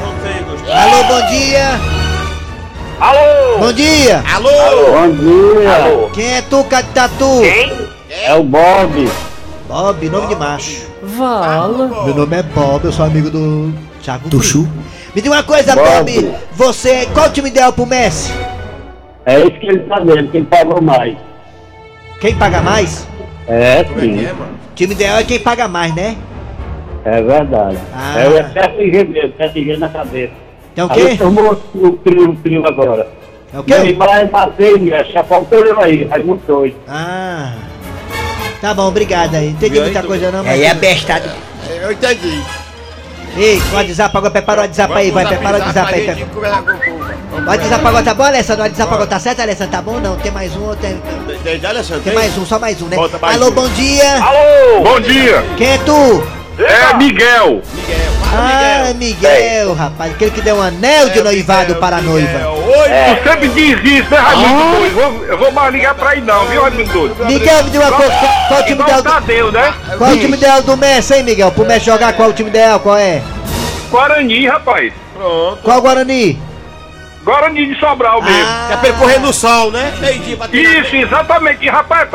Alô, 0.70 1.04
bom 1.04 1.26
dia. 1.28 1.80
Alô! 3.00 3.58
Bom 3.58 3.72
dia. 3.72 4.24
Alô? 4.34 4.50
Bom 4.50 5.10
dia. 5.12 6.08
Quem 6.12 6.34
é 6.34 6.42
tu, 6.42 6.64
Catatu? 6.64 7.42
É 8.10 8.34
o 8.34 8.42
Bob. 8.42 9.08
Bob, 9.68 10.08
nome 10.08 10.26
de 10.26 10.34
macho. 10.36 10.82
Vala. 11.02 12.04
Meu 12.04 12.14
nome 12.14 12.36
é 12.36 12.42
Bob, 12.42 12.84
eu 12.84 12.92
sou 12.92 13.04
amigo 13.04 13.30
do 13.30 13.72
Thiago 14.02 14.28
Tuxu. 14.28 14.68
Me 15.14 15.22
diga 15.22 15.34
uma 15.34 15.42
coisa, 15.42 15.74
Bob. 15.74 16.12
Bob. 16.12 16.34
Você, 16.52 17.06
qual 17.14 17.26
o 17.28 17.30
time 17.30 17.48
ideal 17.48 17.72
pro 17.72 17.86
Messi? 17.86 18.32
É 19.28 19.40
isso 19.40 19.60
que 19.60 19.66
ele 19.66 19.80
tá 19.80 20.00
vendo, 20.00 20.30
quem 20.30 20.42
pagou 20.42 20.80
mais. 20.80 21.14
Quem 22.18 22.34
paga 22.34 22.62
mais? 22.62 23.06
É, 23.46 23.80
é 23.80 23.84
que 23.84 24.24
é, 24.24 24.32
mano? 24.32 24.58
Time 24.74 24.94
ideal 24.94 25.18
é 25.18 25.24
quem 25.24 25.38
paga 25.38 25.68
mais, 25.68 25.94
né? 25.94 26.16
É 27.04 27.20
verdade. 27.20 27.76
Ah. 27.94 28.18
É 28.18 28.28
o 28.28 28.44
PSG 28.50 29.04
mesmo, 29.04 29.32
PSG 29.32 29.76
na 29.76 29.88
cabeça. 29.90 30.32
Tem 30.74 30.82
o 30.82 30.90
Aí 30.90 31.08
quê? 31.10 31.16
tomou 31.18 31.52
o 31.74 31.90
trio, 31.92 32.30
o 32.30 32.36
trio 32.36 32.66
agora. 32.66 33.06
É 33.52 33.58
o 33.58 33.64
quê? 33.64 33.78
Neymar, 33.78 34.24
Mbappé, 34.28 35.04
já 35.12 35.22
faltou 35.22 35.58
ele 35.58 35.78
aí, 35.78 36.04
Raimundo 36.04 36.40
doido. 36.46 36.76
Ah. 36.88 37.52
Tá 38.62 38.72
bom, 38.72 38.88
obrigado 38.88 39.34
aí. 39.34 39.48
Não 39.48 39.52
entendi 39.52 39.78
muita 39.78 40.02
coisa 40.04 40.32
não, 40.32 40.42
mas... 40.42 40.54
Aí 40.54 40.64
é 40.64 40.74
bestado. 40.74 41.28
É, 41.68 41.84
Eu 41.84 41.92
entendi. 41.92 42.42
Ei, 43.36 43.60
o 43.72 43.74
WhatsApp 43.74 44.16
agora, 44.16 44.30
prepara 44.32 44.60
o 44.62 44.64
WhatsApp 44.64 44.94
aí, 44.94 45.10
vai, 45.10 45.26
prepara 45.26 45.58
o 45.58 45.60
WhatsApp 45.60 45.94
aí. 45.94 46.26
O 47.44 47.48
WhatsApp 47.48 47.86
agora 47.86 48.04
tá 48.04 48.14
bom, 48.14 48.22
Alessandro? 48.24 48.62
O 48.62 48.66
WhatsApp 48.66 48.92
agora 48.94 49.06
tá 49.08 49.18
certo, 49.18 49.40
Alessandro? 49.40 49.72
Tá 49.72 49.82
bom? 49.82 49.98
Não, 50.00 50.16
tem 50.16 50.30
mais 50.32 50.54
um 50.56 50.64
ou 50.68 50.76
tem... 50.76 51.00
Tem, 51.42 51.58
tem, 51.58 51.70
Alessandro, 51.70 52.02
Tem 52.02 52.12
tem? 52.12 52.22
mais 52.22 52.36
um, 52.38 52.44
só 52.46 52.58
mais 52.58 52.80
um, 52.82 52.86
né? 52.86 52.96
Alô, 53.22 53.48
um. 53.48 53.50
bom 53.50 53.68
dia. 53.70 54.14
Alô! 54.22 54.82
Bom 54.82 55.00
dia, 55.00 55.44
Quem 55.56 55.72
é 55.74 55.78
tu? 55.78 56.22
é 56.58 56.94
Miguel. 56.96 57.62
Miguel. 57.72 58.08
Ah, 58.30 58.92
Miguel, 58.94 59.72
rapaz. 59.74 60.12
Aquele 60.12 60.30
que 60.32 60.42
deu 60.42 60.56
um 60.56 60.62
anel 60.62 61.08
de 61.08 61.20
É, 61.20 61.22
noivado 61.22 61.60
Miguel, 61.68 61.80
para 61.80 61.96
a 61.96 62.02
noiva. 62.02 62.48
Oi, 62.50 62.88
Tu 63.22 63.28
sempre 63.28 63.48
diz 63.48 63.78
isso, 63.84 64.10
né, 64.10 64.16
Raimundo 64.18 64.76
doido? 64.78 64.94
Vou- 64.94 65.24
Eu 65.24 65.38
vou 65.38 65.52
mais 65.52 65.72
ligar 65.72 65.94
pra 65.94 66.10
aí 66.10 66.20
não, 66.20 66.44
viu, 66.46 66.60
Raimundo 66.60 66.92
doido? 66.92 67.24
Miguel, 67.24 67.64
me 67.64 67.70
diga 67.70 67.84
uma 67.86 67.92
coisa. 67.96 68.12
Qual, 68.12 68.32
qual 68.48 68.60
o 68.60 68.64
time 68.64 68.82
ideal 68.82 68.98
o 68.98 69.02
do, 69.02 69.10
Tadeu, 69.10 69.52
né? 69.52 69.74
qual 69.96 70.10
o 70.10 70.18
time 70.18 70.36
ideal 70.36 70.62
do 70.62 70.76
Messi, 70.76 71.14
hein, 71.14 71.22
Miguel? 71.22 71.50
Pro 71.52 71.64
Messi 71.64 71.86
jogar, 71.86 72.12
qual 72.14 72.28
o 72.28 72.32
time 72.34 72.50
ideal? 72.50 72.80
Qual 72.80 72.96
é? 72.98 73.22
Guarani, 73.90 74.46
rapaz. 74.46 74.92
Pronto. 75.14 75.60
Qual 75.62 75.78
o 75.78 75.80
Guarani? 75.80 76.38
Guarani 77.28 77.66
de 77.66 77.78
Sobral 77.78 78.22
mesmo. 78.22 78.72
É 78.72 78.76
percorrer 78.78 79.20
no 79.20 79.34
sol, 79.34 79.70
né? 79.70 79.92
Meio 80.00 80.18
dia 80.20 80.36
pra. 80.38 80.48
Isso, 80.50 80.96
exatamente. 80.96 81.62
E, 81.62 81.68
rapaz, 81.68 82.08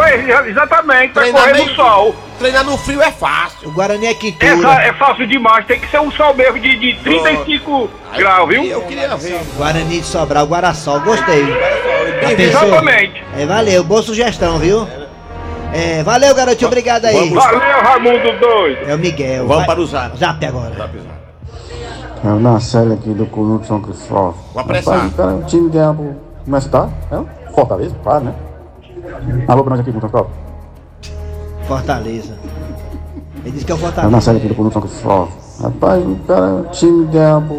exatamente, 0.47 1.13
pra 1.13 1.21
Treinar 1.21 1.41
correr 1.43 1.53
bem- 1.53 1.67
no 1.67 1.75
sol. 1.75 2.15
Treinar 2.39 2.63
no 2.63 2.75
frio 2.79 2.99
é 2.99 3.11
fácil. 3.11 3.69
O 3.69 3.71
Guarani 3.73 4.07
é 4.07 4.09
Essa 4.09 4.19
quintura. 4.19 4.71
é 4.81 4.91
fácil 4.93 5.27
demais, 5.27 5.65
tem 5.67 5.79
que 5.79 5.87
ser 5.91 5.99
um 5.99 6.11
sol 6.11 6.33
mesmo 6.33 6.59
de, 6.59 6.75
de 6.77 6.93
35 7.03 7.89
graus, 8.17 8.49
viu? 8.49 8.63
Eu 8.65 8.81
queria 8.81 9.15
ver. 9.15 9.39
Guarani 9.55 9.99
de 9.99 10.03
Sobral, 10.05 10.47
Guaraçol, 10.47 10.99
gostei. 11.01 11.45
Pensou? 12.35 12.63
Exatamente. 12.67 13.23
É, 13.37 13.45
valeu, 13.45 13.83
boa 13.83 14.01
sugestão, 14.01 14.57
viu? 14.57 14.87
É, 15.75 16.01
valeu, 16.03 16.33
garotinho, 16.33 16.67
obrigado 16.67 17.05
aí. 17.05 17.13
Vamos. 17.29 17.43
Valeu, 17.43 17.59
Raimundo 17.81 18.39
doido. 18.39 18.89
É 18.89 18.95
o 18.95 18.97
Miguel. 18.97 19.41
Vamos 19.47 19.57
Vai- 19.57 19.65
para 19.67 19.79
o 19.79 19.85
zap. 19.85 20.17
Zap 20.17 20.43
agora. 20.45 20.89
É 22.23 22.27
o 22.29 22.39
Narcélio 22.39 22.93
aqui 22.93 23.09
do 23.09 23.59
de 23.59 23.67
São 23.67 23.81
Cristóvão. 23.81 24.33
Vou 24.53 24.61
apressar. 24.61 24.93
Rapaz, 24.93 25.13
o 25.13 25.15
cara, 25.17 25.33
o 25.35 25.43
time 25.43 25.69
ganhar 25.69 25.93
pro. 25.93 26.15
Como 26.45 26.55
é 26.55 26.61
que 26.61 26.69
tá? 26.69 26.89
É 27.11 27.17
o 27.17 27.27
Fortaleza, 27.53 27.95
claro, 28.01 28.23
né? 28.23 28.33
Alô, 29.47 29.63
pra 29.63 29.71
nós 29.71 29.79
aqui 29.81 29.91
do 29.91 29.99
São 29.99 30.09
Cristóvão. 30.09 30.31
Fortaleza. 31.67 32.33
Ele 33.43 33.51
disse 33.51 33.65
que 33.65 33.71
é 33.73 33.75
o 33.75 33.77
É 33.77 33.79
o 33.79 33.81
Fortaleza. 33.81 34.11
Narcélio 34.11 34.39
aqui 34.39 34.53
do 34.53 34.67
de 34.67 34.73
São 34.73 34.81
Cristóvão. 34.81 35.27
Rapaz, 35.61 36.03
o 36.05 36.15
cara, 36.25 36.53
o 36.53 36.63
time 36.71 37.05
ganhar 37.07 37.41
pro. 37.41 37.57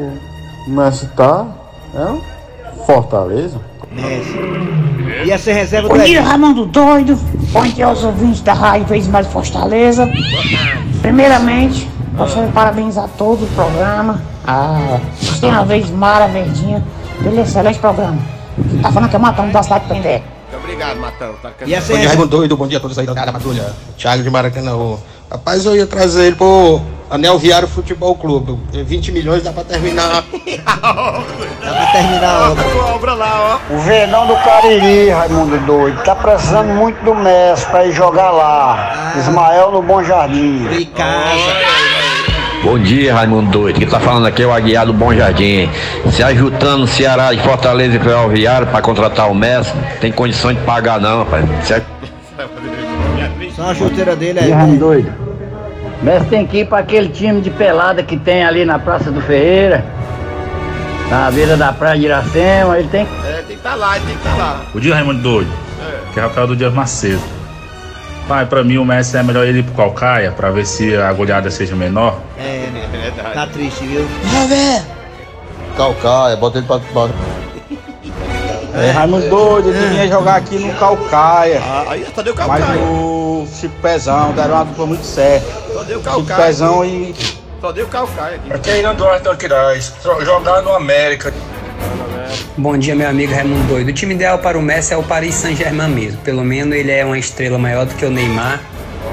Como 0.64 0.80
é 0.80 0.90
que 0.90 1.06
tá? 1.08 1.46
É 1.94 2.10
o 2.10 2.84
Fortaleza. 2.86 3.60
Messi. 3.92 4.34
Ia 5.26 5.38
ser 5.38 5.52
reserva 5.52 5.88
do 5.88 5.96
Edson. 5.96 6.22
Raimundo 6.22 6.64
Doido. 6.64 7.16
Bom 7.52 7.62
dia 7.64 7.86
aos 7.86 8.02
ouvintes 8.02 8.40
da 8.40 8.54
Rádio 8.54 8.86
Vez 8.86 9.06
Mais 9.06 9.26
Fortaleza. 9.26 10.08
Primeiramente, 11.02 11.88
gostaria 12.16 12.46
de 12.46 12.52
parabenizar 12.52 13.08
todo 13.16 13.44
o 13.44 13.48
programa. 13.48 14.22
Ah, 14.46 14.98
têm 15.40 15.50
uma 15.50 15.64
vez 15.64 15.90
Mara 15.90 16.28
Verdinha 16.28 16.82
pelo 17.22 17.40
excelente 17.40 17.78
programa. 17.78 18.18
Tá 18.82 18.92
falando 18.92 19.10
que 19.10 19.16
é 19.16 19.18
matando 19.18 19.52
da 19.52 19.62
cidade 19.62 19.84
de 19.84 19.94
Pendé. 19.94 20.22
Muito 20.50 20.62
obrigado, 20.62 20.98
Matão. 21.00 21.34
Tá 21.42 21.50
Ia 21.66 21.80
ser 21.80 21.94
Bom 21.94 21.98
dia. 21.98 22.08
Raimundo 22.08 22.28
Doido. 22.28 22.56
Bom 22.56 22.66
dia 22.66 22.78
a 22.78 22.80
todos 22.80 22.98
aí 22.98 23.06
da 23.06 23.12
da 23.12 23.32
Patrulha. 23.32 23.72
Thiago 23.96 24.22
de 24.22 24.30
Maracanã. 24.30 24.96
Rapaz, 25.30 25.64
eu 25.64 25.74
ia 25.74 25.86
trazer 25.86 26.26
ele 26.26 26.36
pro 26.36 26.80
Anel 27.10 27.38
Viário 27.38 27.66
Futebol 27.66 28.14
Clube. 28.14 28.58
20 28.72 29.10
milhões 29.10 29.42
dá 29.42 29.52
pra 29.52 29.64
terminar. 29.64 30.22
Dá 31.64 31.72
pra 31.72 31.86
terminar 31.92 32.28
a 32.28 32.50
obra. 32.50 32.64
Obra 32.94 33.14
lá, 33.14 33.60
ó. 33.70 33.74
O 33.74 33.78
Verdão 33.78 34.26
do 34.26 34.36
Cariri, 34.36 35.08
Raimundo 35.08 35.58
Doido, 35.60 36.02
tá 36.02 36.14
precisando 36.14 36.68
muito 36.74 37.02
do 37.02 37.14
Messi 37.14 37.64
pra 37.66 37.86
ir 37.86 37.92
jogar 37.92 38.30
lá. 38.30 39.14
Ismael 39.18 39.72
no 39.72 39.82
Bom 39.82 40.04
Jardim. 40.04 40.66
Casa. 40.94 41.83
Bom 42.64 42.78
dia, 42.78 43.14
Raimundo 43.14 43.50
Doido. 43.50 43.78
Quem 43.78 43.86
tá 43.86 44.00
falando 44.00 44.26
aqui 44.26 44.42
é 44.42 44.46
o 44.46 44.52
Aguiar 44.52 44.86
do 44.86 44.92
Bom 44.92 45.12
Jardim. 45.14 45.68
Se 46.10 46.22
ajudando 46.22 46.86
Ceará 46.86 47.32
e 47.34 47.38
Fortaleza 47.38 47.96
e 47.96 48.00
Ferroviário 48.00 48.66
para 48.66 48.80
contratar 48.80 49.30
o 49.30 49.34
Messi, 49.34 49.72
tem 50.00 50.10
condições 50.10 50.56
de 50.56 50.64
pagar 50.64 50.98
não, 51.00 51.18
rapaz. 51.24 51.44
Se 51.62 51.74
a- 51.74 51.82
Só 53.54 53.70
a 53.70 53.74
chuteira 53.74 54.16
dele 54.16 54.38
é. 54.40 54.50
Raimundo 54.50 54.78
Doido. 54.78 55.12
Messi 56.02 56.26
tem 56.26 56.46
que 56.46 56.58
ir 56.60 56.66
pra 56.66 56.78
aquele 56.78 57.08
time 57.08 57.40
de 57.40 57.50
pelada 57.50 58.02
que 58.02 58.16
tem 58.16 58.42
ali 58.44 58.64
na 58.64 58.78
Praça 58.78 59.10
do 59.12 59.20
Ferreira. 59.20 59.84
Na 61.10 61.30
beira 61.30 61.56
da 61.56 61.70
praia 61.72 61.98
de 61.98 62.06
Iracema, 62.06 62.78
ele 62.78 62.88
tem 62.88 63.02
É, 63.02 63.32
tem 63.36 63.44
que 63.46 63.52
estar 63.54 63.74
lá, 63.74 63.92
tem 63.94 64.02
que 64.06 64.12
estar 64.12 64.36
lá. 64.36 64.60
O 64.74 64.80
dia 64.80 64.94
Raimundo 64.94 65.20
Doido, 65.20 65.50
que 66.12 66.18
é 66.18 66.22
Rafael 66.22 66.46
do 66.46 66.56
Dias 66.56 66.72
Macedo. 66.72 67.20
Pai, 68.26 68.46
pra 68.46 68.64
mim 68.64 68.78
o 68.78 68.84
Messi 68.84 69.16
é 69.18 69.22
melhor 69.22 69.46
ele 69.46 69.58
ir 69.58 69.62
pro 69.64 69.74
Calcaia 69.74 70.32
pra 70.32 70.50
ver 70.50 70.64
se 70.64 70.96
a 70.96 71.08
agulhada 71.10 71.50
seja 71.50 71.76
menor. 71.76 72.18
É, 72.38 72.68
tá 73.34 73.46
triste, 73.46 73.84
viu? 73.86 74.06
Calcaia, 75.76 76.36
bota 76.36 76.58
ele 76.58 76.66
pra. 76.66 76.78
Bota. 76.78 77.12
É, 78.74 78.90
Raimundo 78.90 79.28
Doido, 79.28 79.68
ele 79.68 79.86
vinha 79.88 80.08
jogar 80.08 80.36
aqui 80.36 80.58
no 80.58 80.72
Calcaia. 80.74 81.60
Ah, 81.62 81.84
aí 81.90 82.06
só 82.14 82.22
deu 82.22 82.34
Mas 82.34 82.46
calcaia. 82.64 82.80
o 82.80 83.46
Chico 83.52 83.74
Pezão 83.80 84.32
deram 84.32 84.54
uma 84.54 84.64
dupla 84.64 84.86
muito 84.86 85.04
certa. 85.04 85.46
Só 85.72 85.82
deu 85.84 85.98
Chico 85.98 86.02
calcaia. 86.02 86.46
Pezão 86.46 86.84
e 86.84 87.14
Só 87.60 87.72
deu 87.72 87.86
calcaia 87.86 88.36
aqui. 88.36 88.52
Aqui 88.52 88.70
é 88.70 88.78
Irã 88.78 88.94
Duarte 88.94 89.28
Aquiraz, 89.28 89.92
jogar 90.02 90.62
no 90.62 90.74
América. 90.74 91.32
Bom 92.56 92.78
dia, 92.78 92.94
meu 92.94 93.08
amigo 93.08 93.34
Raimundo 93.34 93.66
Doido. 93.66 93.88
O 93.88 93.92
time 93.92 94.14
ideal 94.14 94.38
para 94.38 94.56
o 94.56 94.62
Messi 94.62 94.94
é 94.94 94.96
o 94.96 95.02
Paris 95.02 95.34
Saint-Germain 95.34 95.88
mesmo. 95.88 96.20
Pelo 96.20 96.44
menos 96.44 96.76
ele 96.76 96.92
é 96.92 97.04
uma 97.04 97.18
estrela 97.18 97.58
maior 97.58 97.84
do 97.84 97.94
que 97.96 98.06
o 98.06 98.10
Neymar. 98.10 98.60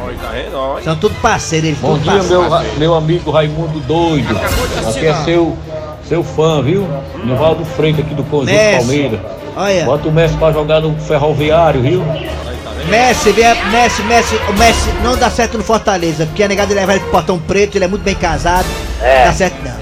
Oi. 0.06 0.84
São 0.84 0.95
tudo 0.95 1.15
parceiros, 1.21 1.69
eles 1.69 1.80
Bom 1.80 1.97
tudo 1.97 2.04
dia, 2.04 2.23
meu, 2.23 2.43
meu 2.77 2.93
amigo 2.93 3.32
Raimundo 3.32 3.80
Doido. 3.80 4.39
Aqui 4.88 5.08
é 5.08 5.15
seu, 5.23 5.58
seu 6.08 6.23
fã, 6.23 6.62
viu? 6.62 6.88
Nivaldo 7.23 7.65
Freitas 7.65 8.06
aqui 8.06 8.13
do 8.13 8.23
Conjunto 8.25 8.51
Messi. 8.51 8.77
Palmeiras. 8.77 9.19
Olha. 9.56 9.86
Bota 9.86 10.08
o 10.08 10.12
Messi 10.12 10.36
pra 10.36 10.51
jogar 10.51 10.80
no 10.82 10.95
Ferroviário, 10.99 11.82
viu? 11.82 12.04
Messi, 12.89 13.32
vem, 13.32 13.45
Messi, 13.71 14.04
Messi, 14.04 14.36
o 14.49 14.54
Messi 14.54 14.89
não 15.04 15.17
dá 15.17 15.32
certo 15.32 15.58
no 15.58 15.63
Fortaleza, 15.63 16.27
porque 16.27 16.43
a 16.43 16.47
negada 16.47 16.73
leva 16.75 16.93
ele 16.93 17.01
pro 17.01 17.12
portão 17.12 17.39
preto, 17.39 17.75
ele 17.75 17.86
é 17.86 17.88
muito 17.88 18.04
bem 18.04 18.15
casado. 18.15 18.67
É. 19.01 19.19
Não 19.19 19.25
dá 19.25 19.34
certo 19.34 19.56
não, 19.63 19.81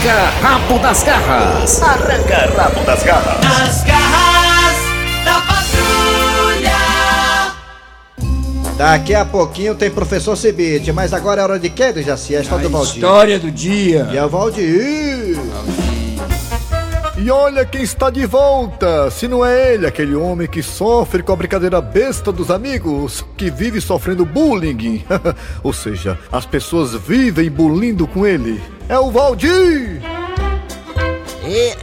Arranca 0.00 0.30
rabo 0.40 0.78
das 0.78 1.02
garras. 1.02 1.82
Arranca 1.82 2.50
rabo 2.56 2.80
das 2.86 3.02
garras. 3.02 3.36
As 3.44 3.84
garras 3.84 4.76
da 5.26 5.40
patrulha. 5.42 6.72
Daqui 8.78 9.14
a 9.14 9.26
pouquinho 9.26 9.74
tem 9.74 9.90
professor 9.90 10.36
Cibite, 10.36 10.90
mas 10.90 11.12
agora 11.12 11.42
é 11.42 11.44
hora 11.44 11.58
de 11.58 11.68
quê, 11.68 11.92
do 11.92 12.00
Jaci? 12.00 12.34
É 12.34 12.38
a 12.38 12.40
história 12.40 12.66
do 12.66 12.70
Valdir. 12.70 12.94
História 12.94 13.38
do 13.38 13.50
dia. 13.50 14.08
E 14.10 14.16
é 14.16 14.24
o 14.24 14.28
Valdir. 14.30 15.36
E 17.22 17.30
olha 17.30 17.66
quem 17.66 17.82
está 17.82 18.08
de 18.08 18.24
volta! 18.24 19.10
Se 19.10 19.28
não 19.28 19.44
é 19.44 19.74
ele, 19.74 19.86
aquele 19.86 20.14
homem 20.14 20.48
que 20.48 20.62
sofre 20.62 21.22
com 21.22 21.34
a 21.34 21.36
brincadeira 21.36 21.78
besta 21.78 22.32
dos 22.32 22.50
amigos, 22.50 23.22
que 23.36 23.50
vive 23.50 23.78
sofrendo 23.78 24.24
bullying. 24.24 25.04
Ou 25.62 25.70
seja, 25.70 26.18
as 26.32 26.46
pessoas 26.46 26.94
vivem 26.94 27.50
bullying 27.50 27.94
com 28.06 28.26
ele. 28.26 28.58
É 28.88 28.98
o 28.98 29.10
Valdir! 29.10 30.00
E... 31.44 31.76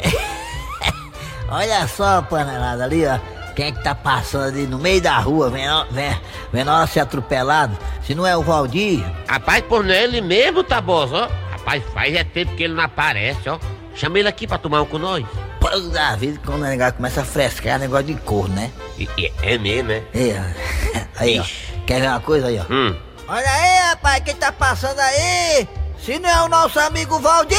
Olha 1.50 1.88
só, 1.88 2.24
panelada 2.24 2.86
ali, 2.86 3.06
ó. 3.06 3.20
Quem 3.56 3.68
é 3.68 3.72
que 3.72 3.84
tá 3.84 3.94
passando 3.94 4.46
ali 4.46 4.66
no 4.66 4.80
meio 4.80 5.02
da 5.02 5.20
rua, 5.20 5.52
vendo, 5.52 5.86
vendo, 5.92 6.20
vendo 6.52 6.72
a 6.72 6.78
hora 6.78 6.88
ser 6.88 7.02
atropelado? 7.02 7.78
Se 8.02 8.16
não 8.16 8.26
é 8.26 8.36
o 8.36 8.42
Valdir. 8.42 9.06
Rapaz, 9.28 9.64
por 9.66 9.84
não 9.84 9.94
é 9.94 10.04
ele 10.04 10.20
mesmo, 10.20 10.64
Tabosa, 10.64 11.16
ó. 11.16 11.30
Rapaz, 11.52 11.84
faz 11.94 12.16
é 12.16 12.24
tempo 12.24 12.56
que 12.56 12.64
ele 12.64 12.74
não 12.74 12.84
aparece, 12.84 13.48
ó. 13.48 13.60
Chama 13.98 14.20
ele 14.20 14.28
aqui 14.30 14.46
pra 14.48 14.58
tomar 14.58 14.82
um 14.82 14.86
com 14.86 14.98
nós. 15.00 15.26
Pô, 15.60 15.70
da 15.90 16.16
vida, 16.16 16.40
quando 16.46 16.62
o 16.62 16.66
negócio 16.66 16.94
começa 16.94 17.22
a 17.22 17.26
frescar, 17.26 17.76
é 17.76 17.78
negócio 17.80 18.06
de 18.06 18.14
cor, 18.16 18.48
né? 18.48 18.72
E- 18.98 19.10
e- 19.18 19.34
é 19.42 19.58
mesmo, 19.58 19.90
né? 19.90 20.04
É, 20.14 20.40
ó. 20.40 21.02
aí, 21.24 21.40
ó. 21.40 21.44
Quer 21.86 22.02
ver 22.02 22.08
uma 22.10 22.20
coisa 22.20 22.48
aí, 22.48 22.60
ó? 22.60 22.72
Hum. 22.72 22.96
Olha 23.28 23.50
aí, 23.52 23.90
rapaz, 23.90 24.24
quem 24.24 24.36
tá 24.36 24.52
passando 24.52 25.00
aí? 25.00 25.68
Se 26.04 26.20
não 26.20 26.30
é 26.30 26.42
o 26.44 26.48
nosso 26.48 26.80
amigo 26.80 27.20
Valdir! 27.20 27.58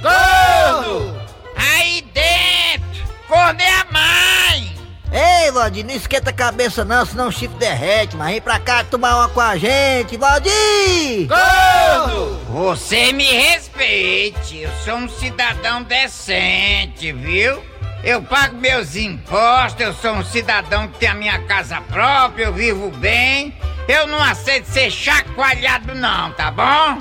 Corno! 0.00 1.20
Aí 1.56 2.02
dentro! 2.14 3.04
Corno 3.28 3.60
é 3.60 3.70
a 3.80 3.84
mãe! 3.90 4.73
Ei, 5.16 5.52
Valdir, 5.52 5.86
não 5.86 5.94
esquenta 5.94 6.30
a 6.30 6.32
cabeça 6.32 6.84
não, 6.84 7.06
senão 7.06 7.28
o 7.28 7.32
chifre 7.32 7.56
derrete, 7.56 8.16
mas 8.16 8.32
vem 8.32 8.40
pra 8.40 8.58
cá 8.58 8.82
tomar 8.82 9.14
uma 9.16 9.28
com 9.28 9.40
a 9.40 9.56
gente, 9.56 10.16
Valdir! 10.16 11.28
Corno! 11.28 12.36
Você 12.48 13.12
me 13.12 13.22
respeite, 13.22 14.62
eu 14.62 14.70
sou 14.84 14.96
um 14.96 15.08
cidadão 15.08 15.84
decente, 15.84 17.12
viu? 17.12 17.62
Eu 18.02 18.22
pago 18.22 18.56
meus 18.56 18.96
impostos, 18.96 19.80
eu 19.80 19.94
sou 19.94 20.14
um 20.14 20.24
cidadão 20.24 20.88
que 20.88 20.98
tem 20.98 21.08
a 21.08 21.14
minha 21.14 21.38
casa 21.44 21.80
própria, 21.82 22.46
eu 22.46 22.52
vivo 22.52 22.90
bem. 22.90 23.56
Eu 23.86 24.08
não 24.08 24.20
aceito 24.20 24.66
ser 24.66 24.90
chacoalhado 24.90 25.94
não, 25.94 26.32
tá 26.32 26.50
bom? 26.50 26.98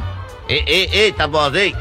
Ei, 0.48 0.64
ei, 0.68 0.90
ei, 0.94 1.12
Tabosa, 1.12 1.60
ei. 1.60 1.76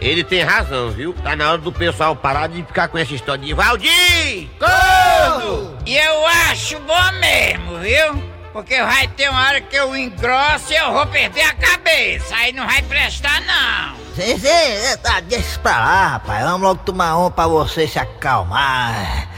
Ele 0.00 0.24
tem 0.24 0.42
razão, 0.42 0.90
viu? 0.90 1.12
Tá 1.12 1.34
na 1.34 1.50
hora 1.50 1.58
do 1.58 1.72
pessoal 1.72 2.14
parar 2.14 2.48
de 2.48 2.62
ficar 2.62 2.88
com 2.88 2.98
essa 2.98 3.14
história 3.14 3.44
de 3.44 3.54
Valdir! 3.54 4.48
Corno! 4.58 5.78
E 5.86 5.96
eu 5.96 6.26
acho 6.26 6.78
bom 6.80 7.12
mesmo, 7.20 7.78
viu? 7.78 8.34
Porque 8.52 8.80
vai 8.82 9.08
ter 9.08 9.28
uma 9.30 9.48
hora 9.48 9.60
que 9.60 9.74
eu 9.74 9.96
engrosso 9.96 10.72
e 10.72 10.76
eu 10.76 10.92
vou 10.92 11.06
perder 11.06 11.42
a 11.42 11.54
cabeça. 11.54 12.36
Aí 12.36 12.52
não 12.52 12.66
vai 12.66 12.82
prestar, 12.82 13.40
não. 13.40 13.96
Sim, 14.14 14.38
sim, 14.38 14.48
é, 14.48 14.96
tá, 14.96 15.20
deixa 15.20 15.44
isso 15.44 15.60
pra 15.60 15.72
lá, 15.72 16.06
rapaz. 16.08 16.44
Vamos 16.44 16.60
logo 16.60 16.80
tomar 16.84 17.18
um 17.18 17.30
pra 17.30 17.48
você 17.48 17.88
se 17.88 17.98
acalmar. 17.98 19.28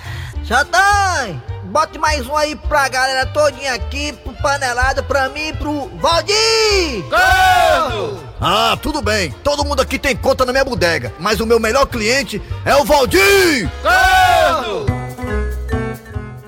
Xandão, 0.44 1.42
bote 1.64 1.98
mais 1.98 2.26
um 2.26 2.36
aí 2.36 2.54
pra 2.54 2.88
galera 2.88 3.24
todinha 3.26 3.72
aqui, 3.72 4.12
pro 4.12 4.34
panelada, 4.34 5.02
pra 5.02 5.30
mim 5.30 5.48
e 5.48 5.52
pro 5.54 5.88
Valdir! 5.96 7.04
Corno! 7.08 8.25
Ah, 8.40 8.76
tudo 8.80 9.00
bem. 9.00 9.30
Todo 9.42 9.64
mundo 9.64 9.80
aqui 9.80 9.98
tem 9.98 10.14
conta 10.14 10.44
na 10.44 10.52
minha 10.52 10.64
bodega, 10.64 11.12
mas 11.18 11.40
o 11.40 11.46
meu 11.46 11.58
melhor 11.58 11.86
cliente 11.86 12.40
é 12.64 12.74
o 12.76 12.84
Valdir! 12.84 13.70
Corno! 13.82 14.86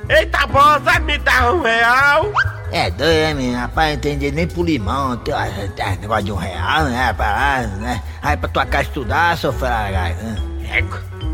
Ei, 0.08 0.26
Tabosa, 0.26 0.98
me 1.00 1.18
dá 1.18 1.52
um 1.52 1.62
real! 1.62 2.32
É 2.70 2.90
doido, 2.90 3.08
né, 3.08 3.34
menino? 3.34 3.58
Rapaz, 3.58 3.88
não 3.88 3.94
entendi 3.94 4.30
nem 4.30 4.46
pro 4.46 4.62
limão. 4.62 5.16
Tem 5.18 5.34
tem 5.74 5.96
negócio 5.98 6.24
de 6.24 6.32
um 6.32 6.36
real, 6.36 6.84
né? 6.84 7.12
Pra 7.14 7.26
lá, 7.30 7.58
né? 7.62 8.02
Aí 8.20 8.36
pra 8.36 8.48
tua 8.48 8.66
casa 8.66 8.84
estudar, 8.84 9.38
seu 9.38 9.52
fragás. 9.52 10.16
Né? 10.18 10.36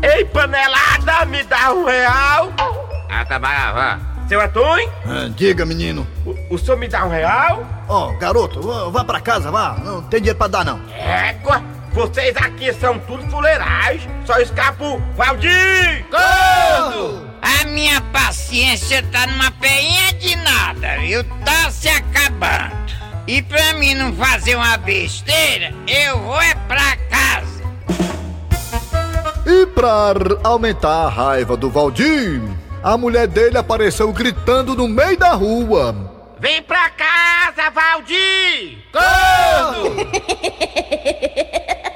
Ei, 0.01 0.23
panelada, 0.25 1.25
me 1.25 1.43
dá 1.43 1.73
um 1.73 1.85
real! 1.85 2.53
Ah, 3.09 3.25
tá, 3.25 3.37
vai, 3.37 3.73
vá. 3.73 3.99
Seu 4.29 4.41
Antônio, 4.41 4.91
Ah, 5.05 5.29
diga, 5.35 5.65
menino. 5.65 6.07
o, 6.25 6.34
o 6.49 6.57
senhor 6.57 6.77
me 6.77 6.87
dá 6.87 7.05
um 7.05 7.09
real? 7.09 7.65
Ó, 7.87 8.13
garoto, 8.13 8.61
vá- 8.91 9.03
pra 9.03 9.19
casa, 9.19 9.51
vá. 9.51 9.75
Não 9.83 10.01
tem 10.03 10.19
dinheiro 10.19 10.37
pra 10.37 10.47
dar, 10.47 10.65
não. 10.65 10.79
Égua, 10.93 11.61
vocês 11.93 12.35
aqui 12.37 12.73
são 12.73 12.99
tudo 12.99 13.23
fuleirais. 13.29 14.07
Só 14.25 14.37
escapo 14.39 15.01
Valdir! 15.15 16.05
Corno! 16.09 17.25
A 17.41 17.65
minha 17.67 18.01
paciência 18.01 19.03
tá 19.11 19.27
numa 19.27 19.51
peinha 19.51 20.13
de 20.13 20.35
nada, 20.37 20.97
viu? 20.99 21.23
Tá 21.45 21.69
se 21.69 21.87
acabando. 21.87 22.75
E 23.27 23.41
pra 23.41 23.73
mim 23.73 23.93
não 23.95 24.13
fazer 24.13 24.55
uma 24.55 24.77
besteira, 24.77 25.73
eu 25.87 26.19
vou 26.19 26.39
é 26.41 26.53
pra 26.67 26.95
casa. 27.09 27.63
E 29.45 29.65
pra 29.67 30.13
aumentar 30.43 31.05
a 31.05 31.09
raiva 31.09 31.55
do 31.55 31.69
Valdir, 31.69 32.41
a 32.83 32.97
mulher 32.97 33.27
dele 33.27 33.57
apareceu 33.57 34.11
gritando 34.11 34.75
no 34.75 34.87
meio 34.87 35.17
da 35.17 35.33
rua. 35.33 36.14
Vem 36.45 36.61
pra 36.61 36.91
casa, 36.91 37.71
Valdir! 37.71 38.77
Corno! 38.93 39.95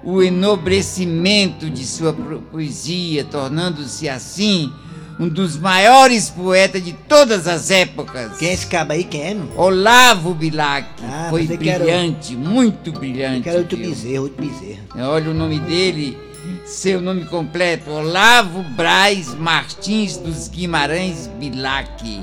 o 0.03 0.23
enobrecimento 0.23 1.69
de 1.71 1.87
sua 1.87 2.13
poesia, 2.13 3.25
tornando-se 3.25 4.09
assim 4.09 4.71
um 5.19 5.29
dos 5.29 5.59
maiores 5.59 6.31
poetas 6.31 6.83
de 6.83 6.93
todas 6.95 7.47
as 7.47 7.71
épocas. 7.71 8.39
Quem 8.39 8.49
é 8.49 8.53
esse 8.55 8.67
cabo 8.67 8.93
aí? 8.93 9.05
Quem 9.05 9.23
é? 9.23 9.35
meu? 9.35 9.49
Olavo 9.55 10.33
Bilac. 10.33 10.87
Ah, 11.05 11.27
Foi 11.29 11.47
brilhante, 11.47 12.35
muito 12.35 12.91
brilhante. 12.91 13.43
Que 13.43 13.49
era 13.51 13.59
outro 13.59 13.77
viu? 13.77 13.91
bezerro, 13.91 14.23
outro 14.25 14.43
bezerro. 14.47 14.81
Olha 14.97 15.31
o 15.31 15.35
nome 15.35 15.59
dele, 15.61 16.17
seu 16.71 17.01
nome 17.01 17.25
completo, 17.25 17.91
Olavo 17.91 18.63
Braz 18.63 19.35
Martins 19.35 20.17
dos 20.17 20.47
Guimarães 20.47 21.27
Bilac. 21.27 22.23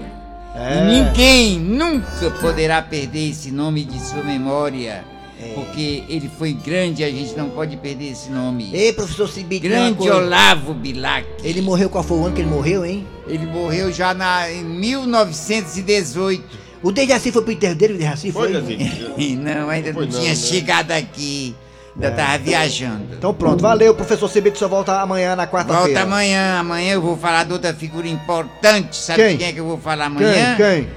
É. 0.56 0.78
E 0.78 1.04
ninguém 1.04 1.60
nunca 1.60 2.32
poderá 2.42 2.82
perder 2.82 3.32
esse 3.32 3.52
nome 3.52 3.84
de 3.84 4.00
sua 4.00 4.24
memória. 4.24 5.04
É. 5.40 5.54
Porque 5.54 6.04
ele 6.08 6.32
foi 6.40 6.54
grande, 6.54 7.04
a 7.04 7.12
gente 7.12 7.36
não 7.36 7.50
pode 7.50 7.76
perder 7.76 8.14
esse 8.14 8.30
nome. 8.30 8.72
Ei, 8.74 8.94
professor 8.94 9.28
Cibite, 9.28 9.68
Grande. 9.68 10.10
Olavo 10.10 10.74
Bilac. 10.74 11.28
Ele 11.44 11.62
morreu 11.62 11.90
qual 11.90 12.04
foi 12.04 12.18
o 12.18 12.26
ano 12.26 12.34
que 12.34 12.42
ele 12.42 12.50
morreu, 12.50 12.86
hein? 12.86 13.06
Ele 13.28 13.46
morreu 13.46 13.92
já 13.92 14.14
na, 14.14 14.50
em 14.50 14.64
1918. 14.64 16.44
O 16.82 16.92
Dejaci 16.92 17.32
foi 17.34 17.42
pro 17.42 17.52
enterro 17.52 17.76
dele, 17.76 17.96
o 17.96 17.98
Dejaci 17.98 18.32
foi? 18.32 18.50
não, 19.36 19.70
ainda 19.70 19.94
Foi 19.94 20.06
não, 20.06 20.14
não, 20.14 20.20
tinha 20.20 20.32
né? 20.32 20.36
chegado 20.36 20.92
aqui. 20.92 21.54
Ainda 22.00 22.08
É. 22.08 22.12
tava 22.12 22.38
viajando. 22.38 23.16
Então 23.16 23.34
pronto, 23.34 23.60
valeu, 23.62 23.94
professor 23.96 24.30
Cibite, 24.30 24.60
só 24.60 24.68
volta 24.68 25.02
amanhã 25.02 25.36
na 25.36 25.48
quarta-feira. 25.48 25.86
Volta 25.88 26.02
amanhã. 26.02 26.60
Amanhã 26.60 26.94
eu 26.94 27.02
vou 27.02 27.18
falar 27.18 27.44
de 27.44 27.54
outra 27.54 27.74
figura 27.74 28.08
importante. 28.08 28.96
Sabe 28.96 29.24
Quem? 29.24 29.38
quem, 29.38 29.48
é 29.48 29.52
que 29.54 29.60
eu 29.60 29.66
vou 29.66 29.78
falar 29.80 30.06
amanhã? 30.06 30.56
Quem? 30.56 30.84
Quem? 30.84 30.90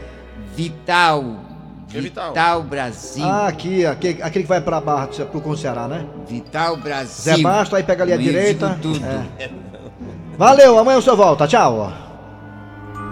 Vital. 0.55 1.25
Que 1.89 2.01
Vital? 2.03 2.29
Vital 2.29 2.63
Brasil. 2.63 3.25
Ah, 3.25 3.49
aqui, 3.49 3.85
aquele, 3.87 4.23
aquele 4.23 4.45
que 4.45 4.49
vai 4.49 4.61
pra 4.61 4.79
Barra, 4.81 5.07
pro 5.09 5.41
com 5.41 5.57
Ceará, 5.57 5.89
né? 5.89 6.05
Vital 6.29 6.77
Brasil. 6.77 7.35
Zé 7.35 7.39
Basto, 7.43 7.75
aí 7.75 7.83
pega 7.83 8.05
ali 8.05 8.13
a 8.13 8.17
direita. 8.19 8.79
digo 8.81 8.95
tudo. 8.95 9.05
É. 9.39 9.51
Valeu, 10.37 10.79
amanhã 10.79 10.99
o 10.99 11.03
senhor 11.03 11.17
volta, 11.17 11.49
tchau. 11.49 11.91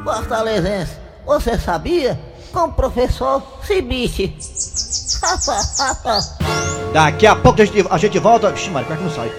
Fortalezense, 0.04 0.92
você 1.26 1.58
sabia? 1.58 2.20
Com 2.52 2.64
o 2.64 2.72
professor 2.72 3.42
Cibite. 3.66 4.36
Daqui 6.92 7.26
a 7.26 7.36
pouco 7.36 7.60
a 7.60 7.64
gente, 7.64 7.86
a 7.88 7.98
gente 7.98 8.18
volta. 8.18 8.50
Vixe, 8.50 8.70
Mário, 8.70 8.88
como 8.88 8.98
é 8.98 9.02
que 9.02 9.08
não 9.08 9.14
sai? 9.14 9.32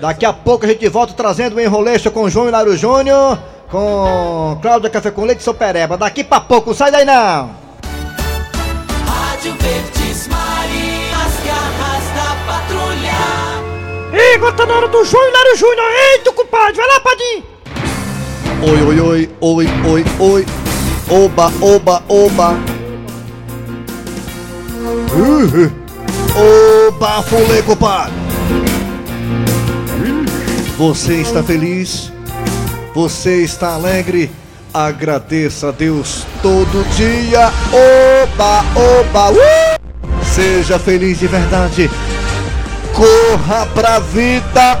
Daqui 0.00 0.24
a 0.24 0.32
pouco 0.32 0.64
a 0.64 0.68
gente 0.68 0.88
volta 0.88 1.12
trazendo 1.14 1.56
o 1.56 1.60
enroleixo 1.60 2.10
com 2.10 2.30
João 2.30 2.48
Hilário 2.48 2.76
Júnior, 2.76 3.38
com 3.70 4.58
Cláudia 4.62 4.88
Café 4.88 5.10
com 5.10 5.24
Leite 5.24 5.40
e 5.40 5.44
Sopereba. 5.44 5.96
Daqui 5.96 6.22
pra 6.22 6.40
pouco, 6.40 6.72
sai 6.74 6.92
daí 6.92 7.04
não! 7.04 7.50
Rádio 9.06 9.54
Verdes 9.54 10.28
Maria, 10.28 11.16
as 11.16 11.34
garras 11.44 12.04
da 12.14 12.36
patrulha. 12.46 13.20
Ih, 14.12 14.36
agora 14.36 14.52
tá 14.52 14.66
na 14.66 14.74
hora 14.74 14.88
do 14.88 15.04
João 15.04 15.28
Hilário 15.28 15.56
Júnior! 15.56 15.86
Eita, 16.12 16.32
compadre, 16.32 16.76
vai 16.76 16.86
lá, 16.86 17.00
Padim! 17.00 17.44
Oi, 18.62 18.82
oi, 18.82 19.00
oi, 19.00 19.30
oi, 19.40 19.66
oi, 19.88 20.04
oi. 20.20 20.46
Oba, 21.10 21.52
oba, 21.60 22.02
oba. 22.08 22.54
Ih, 25.16 25.79
Oba, 26.36 27.22
fulê, 27.22 27.62
compadre. 27.62 28.12
Você 30.76 31.14
está 31.16 31.42
feliz? 31.42 32.12
Você 32.94 33.42
está 33.42 33.74
alegre? 33.74 34.30
Agradeça 34.72 35.68
a 35.68 35.72
Deus 35.72 36.24
todo 36.40 36.88
dia. 36.94 37.52
Oba, 37.72 38.64
oba. 38.74 39.30
Uh! 39.32 40.24
Seja 40.24 40.78
feliz 40.78 41.18
de 41.18 41.26
verdade. 41.26 41.90
Corra 42.94 43.66
pra 43.74 43.98
vida. 43.98 44.78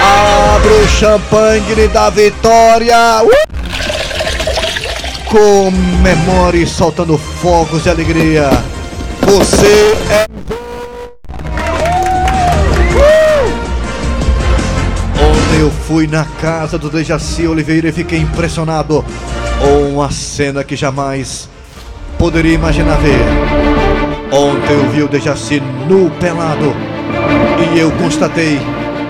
Abre 0.00 0.72
o 0.72 0.88
champanhe 0.88 1.88
da 1.88 2.10
vitória. 2.10 3.22
Uh! 3.22 3.48
Comemore 5.30 6.66
soltando 6.66 7.16
fogos 7.16 7.84
de 7.84 7.90
alegria. 7.90 8.50
Você 9.28 9.66
é. 10.10 10.26
Ontem 15.20 15.60
eu 15.60 15.70
fui 15.70 16.06
na 16.06 16.24
casa 16.40 16.78
do 16.78 16.88
Dejaci 16.88 17.46
Oliveira 17.46 17.88
e 17.88 17.92
fiquei 17.92 18.20
impressionado 18.20 19.04
com 19.60 19.92
uma 19.92 20.10
cena 20.10 20.64
que 20.64 20.74
jamais 20.74 21.46
poderia 22.18 22.54
imaginar 22.54 22.96
ver. 22.96 23.20
Ontem 24.34 24.72
eu 24.72 24.90
vi 24.90 25.02
o 25.02 25.08
Dejaci 25.08 25.62
nu 25.86 26.10
pelado 26.18 26.74
e 27.74 27.78
eu 27.78 27.90
constatei 27.92 28.58